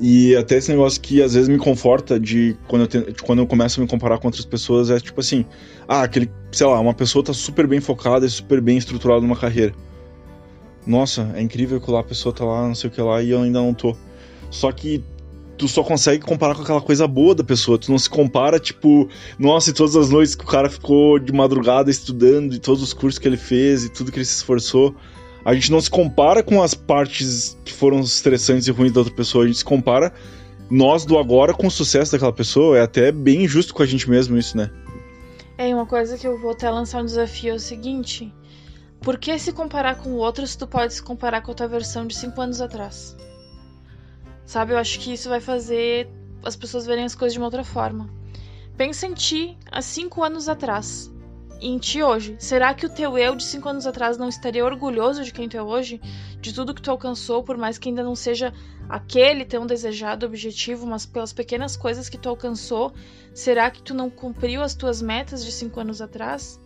E 0.00 0.34
até 0.34 0.56
esse 0.56 0.70
negócio 0.70 0.98
que 0.98 1.22
às 1.22 1.34
vezes 1.34 1.48
me 1.48 1.58
conforta 1.58 2.18
de 2.18 2.56
quando 2.66 2.82
eu, 2.82 3.12
de 3.12 3.22
quando 3.22 3.40
eu 3.40 3.46
começo 3.46 3.78
a 3.78 3.82
me 3.82 3.88
comparar 3.88 4.18
com 4.18 4.28
outras 4.28 4.46
pessoas 4.46 4.88
é 4.88 4.98
tipo 4.98 5.20
assim, 5.20 5.44
ah, 5.86 6.02
aquele, 6.02 6.30
sei 6.50 6.66
lá, 6.66 6.80
uma 6.80 6.94
pessoa 6.94 7.22
tá 7.22 7.34
super 7.34 7.66
bem 7.66 7.80
focada 7.80 8.24
e 8.24 8.30
super 8.30 8.62
bem 8.62 8.78
estruturada 8.78 9.20
numa 9.20 9.36
carreira. 9.36 9.74
Nossa, 10.86 11.30
é 11.34 11.42
incrível 11.42 11.78
que 11.80 11.90
lá 11.90 12.00
a 12.00 12.04
pessoa 12.04 12.34
tá 12.34 12.44
lá, 12.44 12.66
não 12.66 12.74
sei 12.74 12.88
o 12.88 12.92
que 12.92 13.00
lá, 13.02 13.22
e 13.22 13.30
eu 13.30 13.42
ainda 13.42 13.60
não 13.60 13.74
tô. 13.74 13.94
Só 14.50 14.72
que 14.72 15.04
tu 15.58 15.68
só 15.68 15.84
consegue 15.84 16.24
comparar 16.24 16.54
com 16.54 16.62
aquela 16.62 16.80
coisa 16.80 17.06
boa 17.06 17.34
da 17.34 17.44
pessoa. 17.44 17.76
Tu 17.76 17.90
não 17.90 17.98
se 17.98 18.08
compara, 18.08 18.58
tipo, 18.58 19.06
nossa, 19.38 19.68
e 19.68 19.72
todas 19.74 19.94
as 19.94 20.08
noites 20.08 20.34
que 20.34 20.44
o 20.44 20.46
cara 20.46 20.70
ficou 20.70 21.18
de 21.18 21.32
madrugada 21.32 21.90
estudando, 21.90 22.54
e 22.54 22.58
todos 22.58 22.82
os 22.82 22.94
cursos 22.94 23.18
que 23.18 23.28
ele 23.28 23.36
fez, 23.36 23.84
e 23.84 23.90
tudo 23.90 24.10
que 24.10 24.16
ele 24.18 24.24
se 24.24 24.36
esforçou. 24.36 24.94
A 25.44 25.54
gente 25.54 25.70
não 25.70 25.80
se 25.80 25.90
compara 25.90 26.42
com 26.42 26.62
as 26.62 26.74
partes 26.74 27.56
que 27.64 27.72
foram 27.72 28.00
estressantes 28.00 28.66
e 28.66 28.70
ruins 28.70 28.92
da 28.92 29.00
outra 29.00 29.14
pessoa, 29.14 29.44
a 29.44 29.46
gente 29.46 29.58
se 29.58 29.64
compara 29.64 30.12
nós 30.70 31.04
do 31.04 31.18
agora 31.18 31.52
com 31.54 31.66
o 31.66 31.70
sucesso 31.70 32.12
daquela 32.12 32.32
pessoa. 32.32 32.78
É 32.78 32.82
até 32.82 33.10
bem 33.10 33.44
injusto 33.44 33.74
com 33.74 33.82
a 33.82 33.86
gente 33.86 34.08
mesmo 34.08 34.36
isso, 34.36 34.56
né? 34.56 34.70
É, 35.58 35.74
uma 35.74 35.86
coisa 35.86 36.16
que 36.16 36.26
eu 36.26 36.38
vou 36.38 36.52
até 36.52 36.70
lançar 36.70 37.02
um 37.02 37.04
desafio 37.04 37.52
é 37.52 37.54
o 37.54 37.60
seguinte: 37.60 38.32
por 39.00 39.18
que 39.18 39.38
se 39.38 39.52
comparar 39.52 39.96
com 39.96 40.10
o 40.10 40.16
outro 40.16 40.46
se 40.46 40.56
tu 40.56 40.66
pode 40.66 40.94
se 40.94 41.02
comparar 41.02 41.40
com 41.40 41.52
a 41.52 41.54
tua 41.54 41.68
versão 41.68 42.06
de 42.06 42.14
5 42.14 42.40
anos 42.40 42.60
atrás? 42.60 43.16
Sabe, 44.44 44.72
eu 44.72 44.78
acho 44.78 44.98
que 45.00 45.12
isso 45.12 45.28
vai 45.28 45.40
fazer 45.40 46.08
as 46.44 46.56
pessoas 46.56 46.86
verem 46.86 47.04
as 47.04 47.14
coisas 47.14 47.32
de 47.32 47.38
uma 47.38 47.46
outra 47.46 47.64
forma. 47.64 48.10
Pensa 48.76 49.06
em 49.06 49.14
ti 49.14 49.56
há 49.70 49.82
5 49.82 50.22
anos 50.22 50.48
atrás 50.48 51.10
em 51.60 51.78
ti 51.78 52.02
hoje? 52.02 52.36
Será 52.38 52.72
que 52.72 52.86
o 52.86 52.88
teu 52.88 53.18
eu 53.18 53.36
de 53.36 53.44
cinco 53.44 53.68
anos 53.68 53.86
atrás 53.86 54.16
não 54.16 54.28
estaria 54.28 54.64
orgulhoso 54.64 55.22
de 55.22 55.32
quem 55.32 55.48
tu 55.48 55.56
é 55.56 55.62
hoje? 55.62 56.00
De 56.40 56.54
tudo 56.54 56.74
que 56.74 56.80
tu 56.80 56.90
alcançou, 56.90 57.42
por 57.42 57.56
mais 57.56 57.76
que 57.76 57.88
ainda 57.88 58.02
não 58.02 58.14
seja 58.16 58.52
aquele 58.88 59.44
tão 59.44 59.66
desejado 59.66 60.24
objetivo, 60.24 60.86
mas 60.86 61.04
pelas 61.04 61.32
pequenas 61.32 61.76
coisas 61.76 62.08
que 62.08 62.16
tu 62.16 62.28
alcançou, 62.28 62.92
será 63.34 63.70
que 63.70 63.82
tu 63.82 63.92
não 63.92 64.08
cumpriu 64.08 64.62
as 64.62 64.74
tuas 64.74 65.02
metas 65.02 65.44
de 65.44 65.52
cinco 65.52 65.80
anos 65.80 66.00
atrás? 66.00 66.58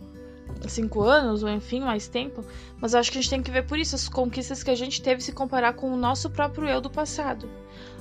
Cinco 0.67 1.01
anos, 1.01 1.43
ou 1.43 1.49
enfim, 1.49 1.81
mais 1.81 2.07
tempo? 2.07 2.43
Mas 2.79 2.95
acho 2.95 3.11
que 3.11 3.17
a 3.17 3.21
gente 3.21 3.29
tem 3.29 3.43
que 3.43 3.51
ver 3.51 3.65
por 3.65 3.77
isso, 3.77 3.95
as 3.95 4.07
conquistas 4.07 4.63
que 4.63 4.71
a 4.71 4.75
gente 4.75 5.01
teve 5.01 5.21
se 5.21 5.33
comparar 5.33 5.73
com 5.73 5.91
o 5.91 5.97
nosso 5.97 6.29
próprio 6.29 6.67
eu 6.67 6.79
do 6.79 6.89
passado. 6.89 7.49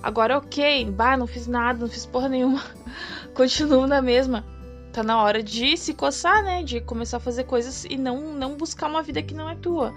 Agora, 0.02 0.38
ok, 0.38 0.90
bah, 0.90 1.16
não 1.16 1.26
fiz 1.26 1.46
nada, 1.46 1.80
não 1.80 1.88
fiz 1.88 2.06
porra 2.06 2.28
nenhuma, 2.28 2.62
continuo 3.34 3.86
na 3.86 4.00
mesma 4.00 4.44
tá 4.94 5.02
na 5.02 5.20
hora 5.20 5.42
de 5.42 5.76
se 5.76 5.92
coçar, 5.92 6.42
né? 6.44 6.62
De 6.62 6.80
começar 6.80 7.16
a 7.16 7.20
fazer 7.20 7.44
coisas 7.44 7.84
e 7.90 7.96
não, 7.96 8.32
não 8.32 8.56
buscar 8.56 8.86
uma 8.86 9.02
vida 9.02 9.20
que 9.20 9.34
não 9.34 9.50
é 9.50 9.56
tua. 9.56 9.92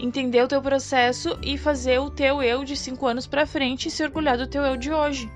Entender 0.00 0.42
o 0.42 0.48
teu 0.48 0.60
processo 0.60 1.38
e 1.42 1.56
fazer 1.56 2.00
o 2.00 2.10
teu 2.10 2.42
eu 2.42 2.64
de 2.64 2.76
cinco 2.76 3.06
anos 3.06 3.26
pra 3.26 3.46
frente 3.46 3.86
e 3.86 3.90
se 3.90 4.02
orgulhar 4.02 4.36
do 4.36 4.48
teu 4.48 4.62
eu 4.62 4.76
de 4.76 4.90
hoje. 4.90 5.30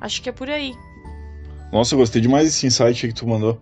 Acho 0.00 0.22
que 0.22 0.30
é 0.30 0.32
por 0.32 0.48
aí. 0.48 0.74
Nossa, 1.70 1.94
eu 1.94 1.98
gostei 1.98 2.22
demais 2.22 2.46
desse 2.46 2.66
insight 2.66 3.06
que 3.06 3.14
tu 3.14 3.26
mandou. 3.26 3.60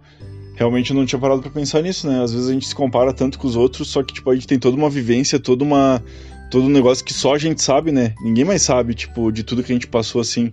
Realmente 0.55 0.93
eu 0.93 0.97
não 0.97 1.05
tinha 1.05 1.19
parado 1.19 1.43
para 1.43 1.51
pensar 1.51 1.83
nisso, 1.83 2.09
né? 2.09 2.23
Às 2.23 2.33
vezes 2.33 2.49
a 2.49 2.53
gente 2.53 2.69
se 2.69 2.75
compara 2.75 3.13
tanto 3.13 3.39
com 3.39 3.49
os 3.49 3.57
outros, 3.57 3.89
só 3.89 4.03
que 4.03 4.15
tipo, 4.15 4.31
a 4.31 4.35
gente 4.35 4.47
tem 4.47 4.59
toda 4.59 4.77
uma 4.77 4.89
vivência, 4.89 5.41
toda 5.41 5.65
uma 5.65 6.01
todo 6.51 6.67
um 6.67 6.71
negócio 6.71 7.05
que 7.05 7.13
só 7.13 7.35
a 7.35 7.39
gente 7.39 7.61
sabe, 7.61 7.91
né? 7.91 8.15
Ninguém 8.23 8.45
mais 8.45 8.63
sabe, 8.63 8.95
tipo, 8.95 9.33
de 9.33 9.43
tudo 9.43 9.65
que 9.65 9.73
a 9.73 9.75
gente 9.75 9.89
passou 9.89 10.21
assim. 10.21 10.53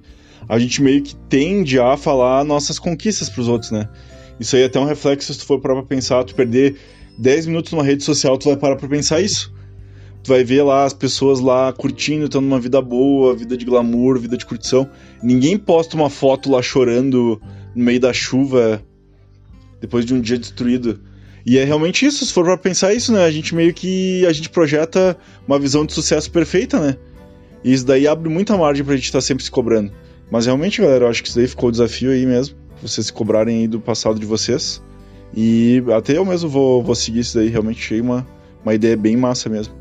A 0.49 0.57
gente 0.57 0.81
meio 0.81 1.03
que 1.03 1.15
tende 1.29 1.79
a 1.79 1.95
falar 1.95 2.43
nossas 2.43 2.79
conquistas 2.79 3.29
pros 3.29 3.47
outros, 3.47 3.69
né? 3.69 3.87
Isso 4.41 4.55
aí 4.55 4.63
é 4.63 4.65
até 4.65 4.79
um 4.79 4.85
reflexo 4.85 5.31
se 5.31 5.39
tu 5.39 5.45
for 5.45 5.61
parar 5.61 5.75
pra 5.75 5.83
pensar, 5.83 6.23
tu 6.23 6.33
perder 6.33 6.75
10 7.15 7.45
minutos 7.45 7.71
numa 7.71 7.83
rede 7.83 8.03
social, 8.03 8.39
tu 8.39 8.49
vai 8.49 8.57
parar 8.57 8.75
pra 8.75 8.89
pensar 8.89 9.21
isso. 9.21 9.53
Tu 10.23 10.29
vai 10.29 10.43
ver 10.43 10.63
lá 10.63 10.83
as 10.83 10.93
pessoas 10.93 11.39
lá 11.39 11.71
curtindo, 11.71 12.27
tendo 12.27 12.47
uma 12.47 12.59
vida 12.59 12.81
boa, 12.81 13.35
vida 13.35 13.55
de 13.55 13.63
glamour, 13.63 14.19
vida 14.19 14.35
de 14.35 14.43
curtição. 14.43 14.89
Ninguém 15.21 15.59
posta 15.59 15.95
uma 15.95 16.09
foto 16.09 16.49
lá 16.49 16.59
chorando 16.59 17.39
no 17.75 17.83
meio 17.83 17.99
da 17.99 18.11
chuva 18.11 18.83
depois 19.79 20.05
de 20.05 20.13
um 20.15 20.19
dia 20.19 20.39
destruído. 20.39 20.99
E 21.45 21.59
é 21.59 21.63
realmente 21.63 22.03
isso, 22.03 22.25
se 22.25 22.33
for 22.33 22.43
pra 22.43 22.57
pensar 22.57 22.95
isso, 22.95 23.13
né? 23.13 23.23
A 23.23 23.31
gente 23.31 23.53
meio 23.53 23.73
que. 23.75 24.25
A 24.25 24.33
gente 24.33 24.49
projeta 24.49 25.15
uma 25.47 25.59
visão 25.59 25.85
de 25.85 25.93
sucesso 25.93 26.31
perfeita, 26.31 26.79
né? 26.79 26.97
E 27.63 27.71
isso 27.73 27.85
daí 27.85 28.07
abre 28.07 28.27
muita 28.27 28.57
margem 28.57 28.83
pra 28.83 28.95
gente 28.95 29.05
estar 29.05 29.17
tá 29.19 29.21
sempre 29.21 29.43
se 29.43 29.51
cobrando. 29.51 29.91
Mas 30.31 30.47
realmente, 30.47 30.81
galera, 30.81 31.05
eu 31.05 31.09
acho 31.09 31.21
que 31.21 31.29
isso 31.29 31.37
daí 31.37 31.47
ficou 31.47 31.69
o 31.69 31.71
desafio 31.71 32.09
aí 32.09 32.25
mesmo 32.25 32.60
vocês 32.81 33.07
se 33.07 33.13
cobrarem 33.13 33.59
aí 33.59 33.67
do 33.67 33.79
passado 33.79 34.19
de 34.19 34.25
vocês. 34.25 34.81
E 35.33 35.83
até 35.95 36.17
eu 36.17 36.25
mesmo 36.25 36.49
vou, 36.49 36.83
vou 36.83 36.95
seguir 36.95 37.19
isso 37.19 37.37
daí, 37.37 37.47
realmente 37.47 37.79
achei 37.79 38.01
uma, 38.01 38.27
uma 38.63 38.73
ideia 38.73 38.97
bem 38.97 39.15
massa 39.15 39.49
mesmo. 39.49 39.73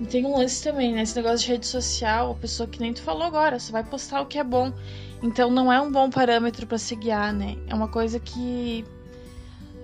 E 0.00 0.04
tem 0.04 0.26
um 0.26 0.36
lance 0.36 0.62
também, 0.62 0.92
né? 0.92 1.02
Esse 1.02 1.16
negócio 1.16 1.46
de 1.46 1.52
rede 1.52 1.66
social, 1.66 2.32
a 2.32 2.34
pessoa 2.34 2.68
que 2.68 2.80
nem 2.80 2.92
tu 2.92 3.02
falou 3.02 3.22
agora, 3.22 3.58
só 3.58 3.72
vai 3.72 3.84
postar 3.84 4.20
o 4.20 4.26
que 4.26 4.38
é 4.38 4.44
bom. 4.44 4.72
Então 5.22 5.50
não 5.50 5.72
é 5.72 5.80
um 5.80 5.90
bom 5.90 6.10
parâmetro 6.10 6.66
para 6.66 6.78
se 6.78 6.94
guiar, 6.94 7.32
né? 7.32 7.56
É 7.66 7.74
uma 7.74 7.88
coisa 7.88 8.20
que 8.20 8.84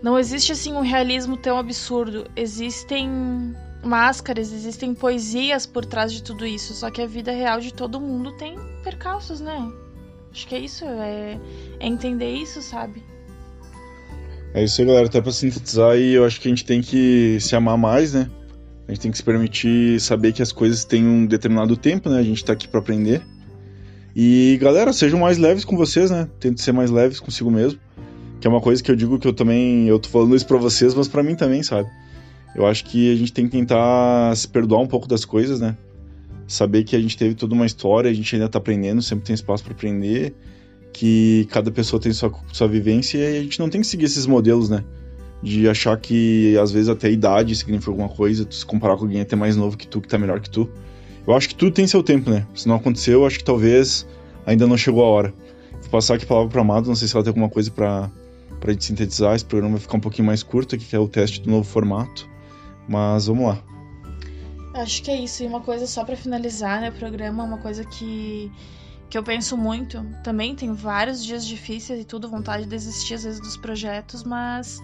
não 0.02 0.18
existe 0.18 0.52
assim 0.52 0.74
um 0.74 0.82
realismo 0.82 1.36
tão 1.36 1.56
absurdo. 1.56 2.26
Existem 2.36 3.08
máscaras, 3.82 4.52
existem 4.52 4.94
poesias 4.94 5.64
por 5.64 5.86
trás 5.86 6.12
de 6.12 6.22
tudo 6.22 6.44
isso. 6.44 6.74
Só 6.74 6.90
que 6.90 7.00
a 7.00 7.06
vida 7.06 7.32
real 7.32 7.60
de 7.60 7.72
todo 7.72 8.00
mundo 8.00 8.32
tem 8.32 8.58
percalços, 8.82 9.40
né? 9.40 9.72
Acho 10.32 10.46
que 10.46 10.54
é 10.54 10.58
isso, 10.60 10.84
é, 10.84 11.38
é 11.78 11.86
entender 11.86 12.32
isso, 12.32 12.62
sabe? 12.62 13.02
É 14.54 14.64
isso 14.64 14.80
aí, 14.80 14.86
galera. 14.86 15.06
Até 15.06 15.20
pra 15.20 15.30
sintetizar 15.30 15.90
aí, 15.90 16.14
eu 16.14 16.24
acho 16.24 16.40
que 16.40 16.48
a 16.48 16.50
gente 16.50 16.64
tem 16.64 16.80
que 16.80 17.38
se 17.40 17.54
amar 17.54 17.76
mais, 17.76 18.14
né? 18.14 18.30
A 18.88 18.92
gente 18.92 19.02
tem 19.02 19.10
que 19.10 19.16
se 19.18 19.22
permitir 19.22 20.00
saber 20.00 20.32
que 20.32 20.42
as 20.42 20.50
coisas 20.50 20.84
têm 20.84 21.06
um 21.06 21.26
determinado 21.26 21.76
tempo, 21.76 22.08
né? 22.08 22.18
A 22.18 22.22
gente 22.22 22.44
tá 22.44 22.52
aqui 22.52 22.66
para 22.66 22.80
aprender. 22.80 23.22
E, 24.16 24.58
galera, 24.60 24.92
sejam 24.92 25.20
mais 25.20 25.38
leves 25.38 25.64
com 25.64 25.76
vocês, 25.76 26.10
né? 26.10 26.28
Tentem 26.40 26.62
ser 26.62 26.72
mais 26.72 26.90
leves 26.90 27.20
consigo 27.20 27.50
mesmo. 27.50 27.78
Que 28.40 28.46
é 28.46 28.50
uma 28.50 28.60
coisa 28.60 28.82
que 28.82 28.90
eu 28.90 28.96
digo 28.96 29.18
que 29.18 29.28
eu 29.28 29.32
também. 29.32 29.86
Eu 29.86 29.98
tô 29.98 30.08
falando 30.08 30.34
isso 30.34 30.46
pra 30.46 30.58
vocês, 30.58 30.94
mas 30.94 31.08
para 31.08 31.22
mim 31.22 31.34
também, 31.34 31.62
sabe? 31.62 31.88
Eu 32.54 32.66
acho 32.66 32.84
que 32.84 33.12
a 33.12 33.16
gente 33.16 33.32
tem 33.32 33.46
que 33.46 33.52
tentar 33.52 34.34
se 34.36 34.48
perdoar 34.48 34.80
um 34.80 34.86
pouco 34.86 35.06
das 35.06 35.24
coisas, 35.24 35.60
né? 35.60 35.76
Saber 36.46 36.84
que 36.84 36.94
a 36.96 37.00
gente 37.00 37.16
teve 37.16 37.34
toda 37.34 37.54
uma 37.54 37.66
história, 37.66 38.10
a 38.10 38.14
gente 38.14 38.34
ainda 38.34 38.46
está 38.46 38.58
aprendendo, 38.58 39.00
sempre 39.02 39.24
tem 39.24 39.34
espaço 39.34 39.64
para 39.64 39.72
aprender, 39.72 40.34
que 40.92 41.46
cada 41.50 41.70
pessoa 41.70 42.00
tem 42.00 42.12
sua, 42.12 42.32
sua 42.52 42.68
vivência 42.68 43.18
e 43.18 43.38
a 43.38 43.42
gente 43.42 43.58
não 43.58 43.68
tem 43.68 43.80
que 43.80 43.86
seguir 43.86 44.04
esses 44.04 44.26
modelos, 44.26 44.68
né? 44.68 44.84
De 45.42 45.68
achar 45.68 45.96
que 45.98 46.56
às 46.58 46.70
vezes 46.70 46.88
até 46.88 47.08
a 47.08 47.10
idade 47.10 47.56
significa 47.56 47.90
alguma 47.90 48.08
coisa, 48.08 48.44
tu 48.44 48.54
se 48.54 48.64
comparar 48.64 48.96
com 48.96 49.04
alguém 49.04 49.20
até 49.20 49.34
mais 49.34 49.56
novo 49.56 49.76
que 49.76 49.86
tu, 49.86 50.00
que 50.00 50.08
tá 50.08 50.18
melhor 50.18 50.40
que 50.40 50.50
tu. 50.50 50.68
Eu 51.26 51.34
acho 51.34 51.48
que 51.48 51.54
tudo 51.54 51.72
tem 51.72 51.86
seu 51.86 52.02
tempo, 52.02 52.30
né? 52.30 52.46
Se 52.54 52.68
não 52.68 52.76
aconteceu, 52.76 53.20
eu 53.20 53.26
acho 53.26 53.38
que 53.38 53.44
talvez 53.44 54.06
ainda 54.44 54.66
não 54.66 54.76
chegou 54.76 55.04
a 55.04 55.08
hora. 55.08 55.34
Vou 55.80 55.90
passar 55.90 56.14
aqui 56.14 56.24
a 56.24 56.28
palavra 56.28 56.50
pra 56.50 56.60
Amado, 56.60 56.88
não 56.88 56.94
sei 56.94 57.08
se 57.08 57.16
ela 57.16 57.24
tem 57.24 57.30
alguma 57.30 57.48
coisa 57.48 57.70
para 57.70 58.10
gente 58.68 58.84
sintetizar. 58.84 59.34
Esse 59.34 59.44
programa 59.44 59.74
vai 59.74 59.80
ficar 59.80 59.96
um 59.96 60.00
pouquinho 60.00 60.26
mais 60.26 60.42
curto 60.42 60.74
aqui, 60.74 60.84
que 60.84 60.94
é 60.94 60.98
o 60.98 61.08
teste 61.08 61.40
do 61.40 61.50
novo 61.50 61.64
formato. 61.64 62.28
Mas 62.88 63.26
vamos 63.26 63.46
lá. 63.46 63.71
Acho 64.74 65.02
que 65.02 65.10
é 65.10 65.16
isso. 65.16 65.42
E 65.42 65.46
uma 65.46 65.60
coisa 65.60 65.86
só 65.86 66.04
para 66.04 66.16
finalizar, 66.16 66.80
né, 66.80 66.90
o 66.90 66.92
programa, 66.92 67.44
uma 67.44 67.58
coisa 67.58 67.84
que 67.84 68.50
que 69.10 69.18
eu 69.18 69.22
penso 69.22 69.58
muito. 69.58 70.02
Também 70.24 70.54
tem 70.56 70.72
vários 70.72 71.22
dias 71.22 71.44
difíceis 71.44 72.00
e 72.00 72.04
tudo, 72.04 72.30
vontade 72.30 72.62
de 72.62 72.70
desistir 72.70 73.12
às 73.12 73.24
vezes 73.24 73.40
dos 73.40 73.58
projetos, 73.58 74.24
mas 74.24 74.80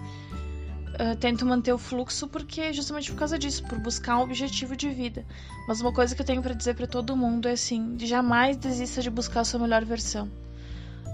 tento 1.19 1.45
manter 1.45 1.73
o 1.73 1.79
fluxo 1.79 2.27
porque 2.27 2.71
justamente 2.73 3.09
por 3.11 3.17
causa 3.17 3.39
disso, 3.39 3.63
por 3.63 3.79
buscar 3.79 4.17
um 4.17 4.21
objetivo 4.21 4.75
de 4.75 4.89
vida. 4.89 5.25
Mas 5.67 5.81
uma 5.81 5.91
coisa 5.91 6.13
que 6.13 6.21
eu 6.21 6.25
tenho 6.25 6.43
para 6.43 6.53
dizer 6.53 6.75
para 6.75 6.85
todo 6.85 7.17
mundo 7.17 7.47
é 7.47 7.53
assim, 7.53 7.97
jamais 8.01 8.55
desista 8.55 9.01
de 9.01 9.09
buscar 9.09 9.39
a 9.39 9.43
sua 9.43 9.59
melhor 9.59 9.83
versão. 9.83 10.29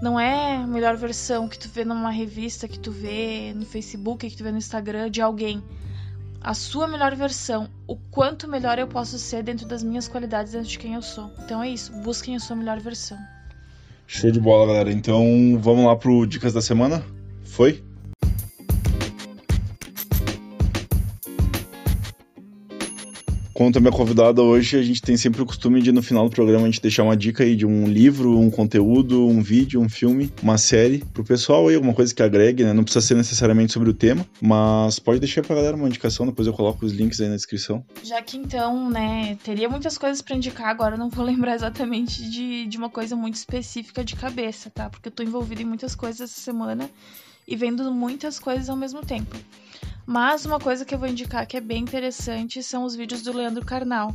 Não 0.02 0.20
é 0.20 0.56
a 0.56 0.66
melhor 0.66 0.94
versão 0.96 1.48
que 1.48 1.58
tu 1.58 1.68
vê 1.68 1.86
numa 1.86 2.10
revista, 2.10 2.68
que 2.68 2.78
tu 2.78 2.90
vê 2.90 3.54
no 3.54 3.64
Facebook, 3.64 4.28
que 4.28 4.36
tu 4.36 4.44
vê 4.44 4.52
no 4.52 4.58
Instagram 4.58 5.10
de 5.10 5.22
alguém 5.22 5.62
a 6.46 6.54
sua 6.54 6.86
melhor 6.86 7.12
versão, 7.16 7.68
o 7.88 7.96
quanto 7.96 8.46
melhor 8.46 8.78
eu 8.78 8.86
posso 8.86 9.18
ser 9.18 9.42
dentro 9.42 9.66
das 9.66 9.82
minhas 9.82 10.06
qualidades, 10.06 10.52
dentro 10.52 10.68
de 10.68 10.78
quem 10.78 10.94
eu 10.94 11.02
sou. 11.02 11.28
Então 11.44 11.60
é 11.60 11.68
isso, 11.68 11.92
busquem 12.04 12.36
a 12.36 12.38
sua 12.38 12.54
melhor 12.54 12.78
versão. 12.78 13.18
Show 14.06 14.30
de 14.30 14.38
bola, 14.38 14.68
galera. 14.68 14.92
Então 14.92 15.58
vamos 15.60 15.84
lá 15.84 15.96
pro 15.96 16.24
Dicas 16.24 16.52
da 16.52 16.62
Semana? 16.62 17.04
Foi? 17.42 17.82
Conta 23.56 23.80
minha 23.80 23.90
convidada 23.90 24.42
hoje, 24.42 24.76
a 24.76 24.82
gente 24.82 25.00
tem 25.00 25.16
sempre 25.16 25.40
o 25.40 25.46
costume 25.46 25.80
de 25.80 25.90
no 25.90 26.02
final 26.02 26.28
do 26.28 26.30
programa 26.30 26.64
a 26.64 26.70
gente 26.70 26.82
deixar 26.82 27.04
uma 27.04 27.16
dica 27.16 27.42
aí 27.42 27.56
de 27.56 27.64
um 27.64 27.88
livro, 27.88 28.38
um 28.38 28.50
conteúdo, 28.50 29.26
um 29.26 29.42
vídeo, 29.42 29.80
um 29.80 29.88
filme, 29.88 30.30
uma 30.42 30.58
série 30.58 31.02
pro 31.14 31.24
pessoal 31.24 31.66
aí, 31.66 31.74
alguma 31.74 31.94
coisa 31.94 32.14
que 32.14 32.22
agregue, 32.22 32.64
né? 32.64 32.74
Não 32.74 32.84
precisa 32.84 33.06
ser 33.06 33.14
necessariamente 33.14 33.72
sobre 33.72 33.88
o 33.88 33.94
tema, 33.94 34.26
mas 34.42 34.98
pode 34.98 35.20
deixar 35.20 35.42
pra 35.42 35.56
galera 35.56 35.74
uma 35.74 35.86
indicação, 35.86 36.26
depois 36.26 36.46
eu 36.46 36.52
coloco 36.52 36.84
os 36.84 36.92
links 36.92 37.18
aí 37.18 37.30
na 37.30 37.34
descrição. 37.34 37.82
Já 38.04 38.20
que 38.20 38.36
então, 38.36 38.90
né, 38.90 39.38
teria 39.42 39.70
muitas 39.70 39.96
coisas 39.96 40.20
para 40.20 40.36
indicar, 40.36 40.68
agora 40.68 40.98
não 40.98 41.08
vou 41.08 41.24
lembrar 41.24 41.54
exatamente 41.54 42.28
de, 42.28 42.66
de 42.66 42.76
uma 42.76 42.90
coisa 42.90 43.16
muito 43.16 43.36
específica 43.36 44.04
de 44.04 44.16
cabeça, 44.16 44.68
tá? 44.68 44.90
Porque 44.90 45.08
eu 45.08 45.12
tô 45.12 45.22
envolvida 45.22 45.62
em 45.62 45.64
muitas 45.64 45.94
coisas 45.94 46.20
essa 46.20 46.38
semana 46.38 46.90
e 47.48 47.56
vendo 47.56 47.90
muitas 47.90 48.38
coisas 48.38 48.68
ao 48.68 48.76
mesmo 48.76 49.00
tempo. 49.00 49.34
Mas 50.06 50.46
uma 50.46 50.60
coisa 50.60 50.84
que 50.84 50.94
eu 50.94 50.98
vou 50.98 51.08
indicar 51.08 51.46
que 51.46 51.56
é 51.56 51.60
bem 51.60 51.82
interessante 51.82 52.62
são 52.62 52.84
os 52.84 52.94
vídeos 52.94 53.22
do 53.22 53.32
Leandro 53.32 53.64
Carnal. 53.64 54.14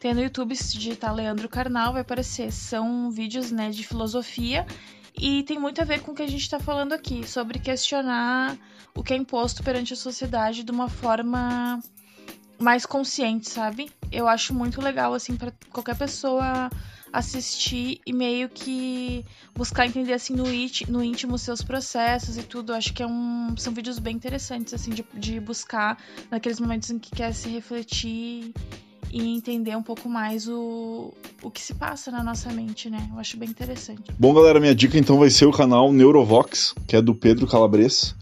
Tem 0.00 0.12
no 0.12 0.22
YouTube, 0.22 0.56
se 0.56 0.76
digitar 0.76 1.14
Leandro 1.14 1.48
Carnal, 1.48 1.92
vai 1.92 2.02
aparecer. 2.02 2.50
São 2.50 3.10
vídeos 3.10 3.52
né, 3.52 3.70
de 3.70 3.86
filosofia 3.86 4.66
e 5.16 5.42
tem 5.44 5.58
muito 5.58 5.80
a 5.80 5.84
ver 5.84 6.00
com 6.00 6.12
o 6.12 6.14
que 6.14 6.22
a 6.22 6.26
gente 6.26 6.42
está 6.42 6.58
falando 6.58 6.92
aqui, 6.92 7.26
sobre 7.28 7.58
questionar 7.58 8.56
o 8.94 9.02
que 9.02 9.12
é 9.12 9.16
imposto 9.16 9.62
perante 9.62 9.92
a 9.92 9.96
sociedade 9.96 10.64
de 10.64 10.72
uma 10.72 10.88
forma 10.88 11.78
mais 12.58 12.84
consciente, 12.84 13.48
sabe? 13.48 13.90
Eu 14.10 14.26
acho 14.26 14.52
muito 14.54 14.80
legal, 14.80 15.14
assim, 15.14 15.36
para 15.36 15.52
qualquer 15.70 15.96
pessoa 15.96 16.70
assistir 17.12 18.00
e 18.06 18.12
meio 18.12 18.48
que 18.48 19.24
buscar 19.54 19.86
entender 19.86 20.12
assim 20.12 20.34
no, 20.34 20.46
it, 20.46 20.90
no 20.90 21.02
íntimo 21.02 21.36
seus 21.38 21.62
processos 21.62 22.36
e 22.36 22.42
tudo. 22.42 22.72
Acho 22.72 22.92
que 22.92 23.02
é 23.02 23.06
um, 23.06 23.54
são 23.56 23.72
vídeos 23.72 23.98
bem 23.98 24.14
interessantes 24.14 24.74
assim 24.74 24.90
de, 24.90 25.04
de 25.14 25.40
buscar 25.40 25.98
naqueles 26.30 26.60
momentos 26.60 26.90
em 26.90 26.98
que 26.98 27.10
quer 27.10 27.32
se 27.32 27.48
refletir 27.48 28.52
e 29.12 29.34
entender 29.34 29.76
um 29.76 29.82
pouco 29.82 30.08
mais 30.08 30.48
o, 30.48 31.12
o 31.42 31.50
que 31.50 31.60
se 31.60 31.74
passa 31.74 32.10
na 32.10 32.22
nossa 32.22 32.50
mente, 32.52 32.88
né? 32.88 33.08
Eu 33.12 33.18
acho 33.18 33.36
bem 33.36 33.48
interessante. 33.48 34.02
Bom, 34.18 34.32
galera, 34.32 34.60
minha 34.60 34.74
dica 34.74 34.96
então 34.96 35.18
vai 35.18 35.30
ser 35.30 35.46
o 35.46 35.52
canal 35.52 35.92
Neurovox, 35.92 36.74
que 36.86 36.94
é 36.94 37.02
do 37.02 37.14
Pedro 37.14 37.46
Calabres. 37.46 38.14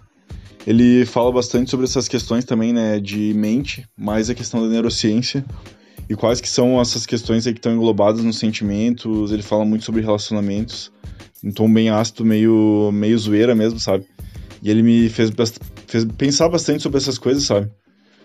Ele 0.67 1.05
fala 1.07 1.31
bastante 1.33 1.71
sobre 1.71 1.85
essas 1.85 2.09
questões 2.09 2.45
também, 2.45 2.73
né, 2.73 3.01
de 3.01 3.33
mente, 3.35 3.87
mais 3.97 4.29
a 4.29 4.35
questão 4.35 4.61
da 4.61 4.69
neurociência 4.69 5.45
e 6.09 6.15
quais 6.15 6.41
que 6.41 6.49
são 6.49 6.81
essas 6.81 7.05
questões 7.05 7.47
aí 7.47 7.53
que 7.53 7.59
estão 7.59 7.73
englobadas 7.73 8.25
nos 8.25 8.39
sentimentos. 8.39 9.31
Ele 9.31 9.43
fala 9.43 9.65
muito 9.65 9.85
sobre 9.85 10.01
relacionamentos, 10.01 10.91
em 11.45 11.51
tom 11.51 11.73
bem 11.73 11.91
ácido, 11.91 12.25
meio, 12.25 12.91
meio 12.93 13.19
zoeira 13.19 13.55
mesmo, 13.55 13.79
sabe? 13.79 14.07
E 14.63 14.71
ele 14.71 14.83
me 14.83 15.09
fez, 15.09 15.31
fez 15.87 16.05
pensar 16.17 16.49
bastante 16.49 16.83
sobre 16.83 16.99
essas 16.99 17.19
coisas, 17.19 17.45
sabe? 17.45 17.71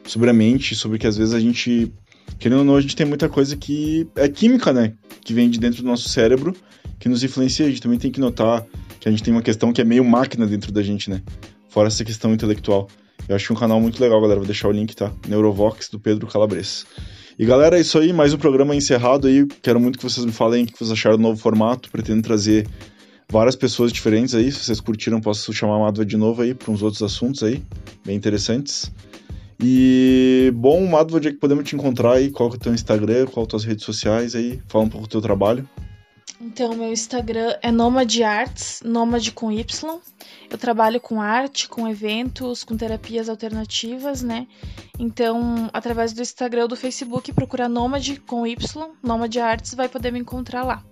Sobre 0.06 0.30
a 0.30 0.34
mente, 0.34 0.76
sobre 0.76 0.98
que 0.98 1.08
às 1.08 1.18
vezes 1.18 1.34
a 1.34 1.40
gente, 1.40 1.92
querendo 2.40 2.60
ou 2.60 2.66
não, 2.66 2.76
a 2.76 2.82
gente 2.82 2.96
tem 2.96 3.06
muita 3.06 3.28
coisa 3.28 3.56
que 3.56 4.08
é 4.16 4.28
química, 4.30 4.72
né? 4.72 4.94
Que 5.24 5.34
vem 5.34 5.50
de 5.50 5.60
dentro 5.60 5.84
do 5.84 5.88
nosso 5.88 6.10
cérebro, 6.10 6.56
que 7.00 7.10
nos 7.10 7.24
influencia. 7.24 7.66
A 7.66 7.70
gente 7.70 7.82
também 7.82 8.00
tem 8.00 8.12
que 8.12 8.20
notar 8.20 8.66
que 9.00 9.08
a 9.08 9.12
gente 9.12 9.22
tem 9.22 9.34
uma 9.34 9.42
questão 9.42 9.74
que 9.74 9.82
é 9.82 9.84
meio 9.84 10.04
máquina 10.04 10.48
dentro 10.48 10.72
da 10.72 10.82
gente, 10.82 11.10
né? 11.10 11.22
Fora 11.70 11.88
essa 11.90 12.04
questão 12.06 12.34
intelectual. 12.34 12.88
Eu 13.28 13.36
acho 13.36 13.54
um 13.54 13.56
canal 13.56 13.80
muito 13.80 14.02
legal, 14.02 14.20
galera. 14.20 14.40
Vou 14.40 14.48
deixar 14.48 14.68
o 14.68 14.72
link, 14.72 14.96
tá? 14.96 15.12
Neurovox, 15.28 15.90
do 15.90 16.00
Pedro 16.00 16.28
Calabres. 16.28 16.86
E 17.38 17.46
galera, 17.48 17.78
é 17.80 17.82
isso 17.82 17.98
aí, 17.98 18.14
mais 18.14 18.32
um 18.32 18.38
programa 18.38 18.76
encerrado 18.76 19.28
aí. 19.28 19.48
Quero 19.64 19.80
muito 19.80 19.98
que 19.98 20.04
vocês 20.04 20.24
me 20.24 20.32
falem 20.32 20.66
o 20.66 20.68
que 20.68 20.78
vocês 20.78 20.92
acharam 20.92 21.18
do 21.18 21.24
novo 21.24 21.42
formato. 21.42 21.90
Pretendo 21.90 22.22
trazer 22.22 22.68
várias 23.28 23.56
pessoas 23.56 23.92
diferentes 23.92 24.36
aí. 24.36 24.52
Se 24.52 24.60
vocês 24.60 24.80
curtiram, 24.80 25.20
posso 25.20 25.52
chamar 25.52 25.78
a 25.78 25.80
Madva 25.80 26.06
de 26.06 26.16
novo 26.16 26.44
aí 26.44 26.54
para 26.54 26.72
uns 26.72 26.84
outros 26.84 27.02
assuntos 27.02 27.42
aí, 27.42 27.64
bem 28.06 28.16
interessantes. 28.16 28.92
E 29.60 30.52
bom, 30.56 30.86
Madva, 30.86 31.18
onde 31.18 31.30
é 31.30 31.32
que 31.32 31.40
podemos 31.40 31.64
te 31.64 31.76
encontrar 31.76 32.14
aí? 32.14 32.30
Qual 32.30 32.52
é 32.52 32.54
o 32.54 32.58
teu 32.58 32.72
Instagram? 32.72 33.26
Qual 33.26 33.44
as 33.44 33.50
tuas 33.50 33.64
redes 33.64 33.84
sociais 33.84 34.36
aí? 34.36 34.62
Fala 34.68 34.86
um 34.86 34.90
pouco 34.90 35.08
do 35.08 35.12
teu 35.12 35.22
trabalho. 35.22 35.68
Então, 36.44 36.76
meu 36.76 36.92
Instagram 36.92 37.56
é 37.62 37.72
Nomad 37.72 38.14
Arts, 38.22 38.82
Nomad 38.84 39.30
com 39.32 39.50
Y. 39.50 40.02
Eu 40.50 40.58
trabalho 40.58 41.00
com 41.00 41.22
arte, 41.22 41.70
com 41.70 41.88
eventos, 41.88 42.66
com 42.66 42.76
terapias 42.76 43.30
alternativas, 43.30 44.22
né? 44.22 44.46
Então, 45.00 45.70
através 45.72 46.12
do 46.12 46.22
Instagram 46.22 46.64
ou 46.64 46.68
do 46.68 46.76
Facebook, 46.76 47.32
procura 47.32 47.70
Nomad 47.70 48.18
com 48.28 48.46
Y, 48.46 48.58
Nomad 49.02 49.34
Arts, 49.38 49.74
vai 49.74 49.88
poder 49.88 50.12
me 50.12 50.20
encontrar 50.20 50.66
lá. 50.66 50.84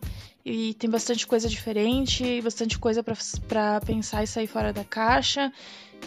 E 0.45 0.73
tem 0.75 0.89
bastante 0.89 1.27
coisa 1.27 1.49
diferente, 1.49 2.41
bastante 2.41 2.79
coisa 2.79 3.03
para 3.03 3.81
pensar 3.81 4.23
e 4.23 4.27
sair 4.27 4.47
fora 4.47 4.71
da 4.71 4.85
caixa. 4.85 5.51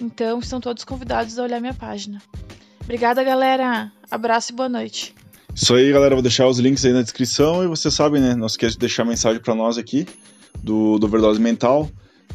Então, 0.01 0.39
estão 0.39 0.59
todos 0.59 0.85
convidados 0.85 1.39
a 1.39 1.43
olhar 1.43 1.61
minha 1.61 1.75
página. 1.75 2.21
Obrigada, 2.83 3.23
galera. 3.23 3.93
Abraço 4.11 4.53
e 4.53 4.55
boa 4.55 4.71
noite. 4.71 5.15
Isso 5.55 5.75
aí, 5.75 5.93
galera. 5.93 6.17
Vou 6.17 6.23
deixar 6.23 6.49
os 6.49 6.59
links 6.59 6.85
aí 6.85 6.93
na 6.93 7.03
descrição 7.03 7.63
e 7.63 7.69
você 7.69 7.89
sabe, 7.91 8.19
né? 8.19 8.35
Não 8.35 8.47
esqueça 8.47 8.73
de 8.73 8.81
deixar 8.81 9.05
mensagem 9.05 9.41
para 9.41 9.55
nós 9.55 9.79
aqui 9.79 10.07
do, 10.63 10.99
do 10.99 11.07
Overdose 11.07 11.41
Mental. 11.41 11.89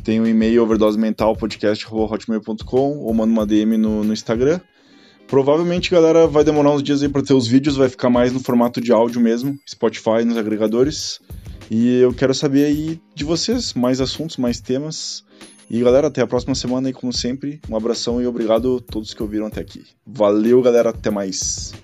Tem 0.03 0.19
o 0.19 0.23
um 0.23 0.27
e-mail 0.27 0.63
overdosementalpodcast.hotmail.com 0.63 2.97
ou 2.99 3.13
manda 3.13 3.32
uma 3.32 3.45
DM 3.45 3.77
no, 3.77 4.03
no 4.03 4.12
Instagram. 4.13 4.60
Provavelmente, 5.27 5.91
galera, 5.91 6.25
vai 6.25 6.43
demorar 6.43 6.71
uns 6.71 6.82
dias 6.82 7.03
aí 7.03 7.10
para 7.10 7.21
ter 7.21 7.34
os 7.34 7.45
vídeos, 7.45 7.75
vai 7.75 7.89
ficar 7.89 8.10
mais 8.10 8.34
no 8.34 8.39
formato 8.39 8.82
de 8.82 8.91
áudio 8.91 9.21
mesmo, 9.21 9.55
Spotify, 9.69 10.25
nos 10.25 10.38
agregadores. 10.38 11.19
E 11.69 11.99
eu 11.99 12.12
quero 12.13 12.34
saber 12.34 12.65
aí 12.65 12.99
de 13.13 13.23
vocês, 13.23 13.75
mais 13.75 14.01
assuntos, 14.01 14.38
mais 14.38 14.60
temas. 14.60 15.23
E 15.69 15.79
galera, 15.82 16.08
até 16.08 16.21
a 16.21 16.27
próxima 16.27 16.55
semana 16.55 16.88
aí, 16.88 16.93
como 16.93 17.13
sempre. 17.13 17.62
Um 17.69 17.75
abração 17.75 18.19
e 18.19 18.25
obrigado 18.25 18.77
a 18.77 18.82
todos 18.91 19.13
que 19.13 19.21
ouviram 19.21 19.45
até 19.45 19.62
aqui. 19.62 19.84
Valeu, 20.08 20.63
galera, 20.63 20.89
até 20.89 21.12
mais. 21.12 21.75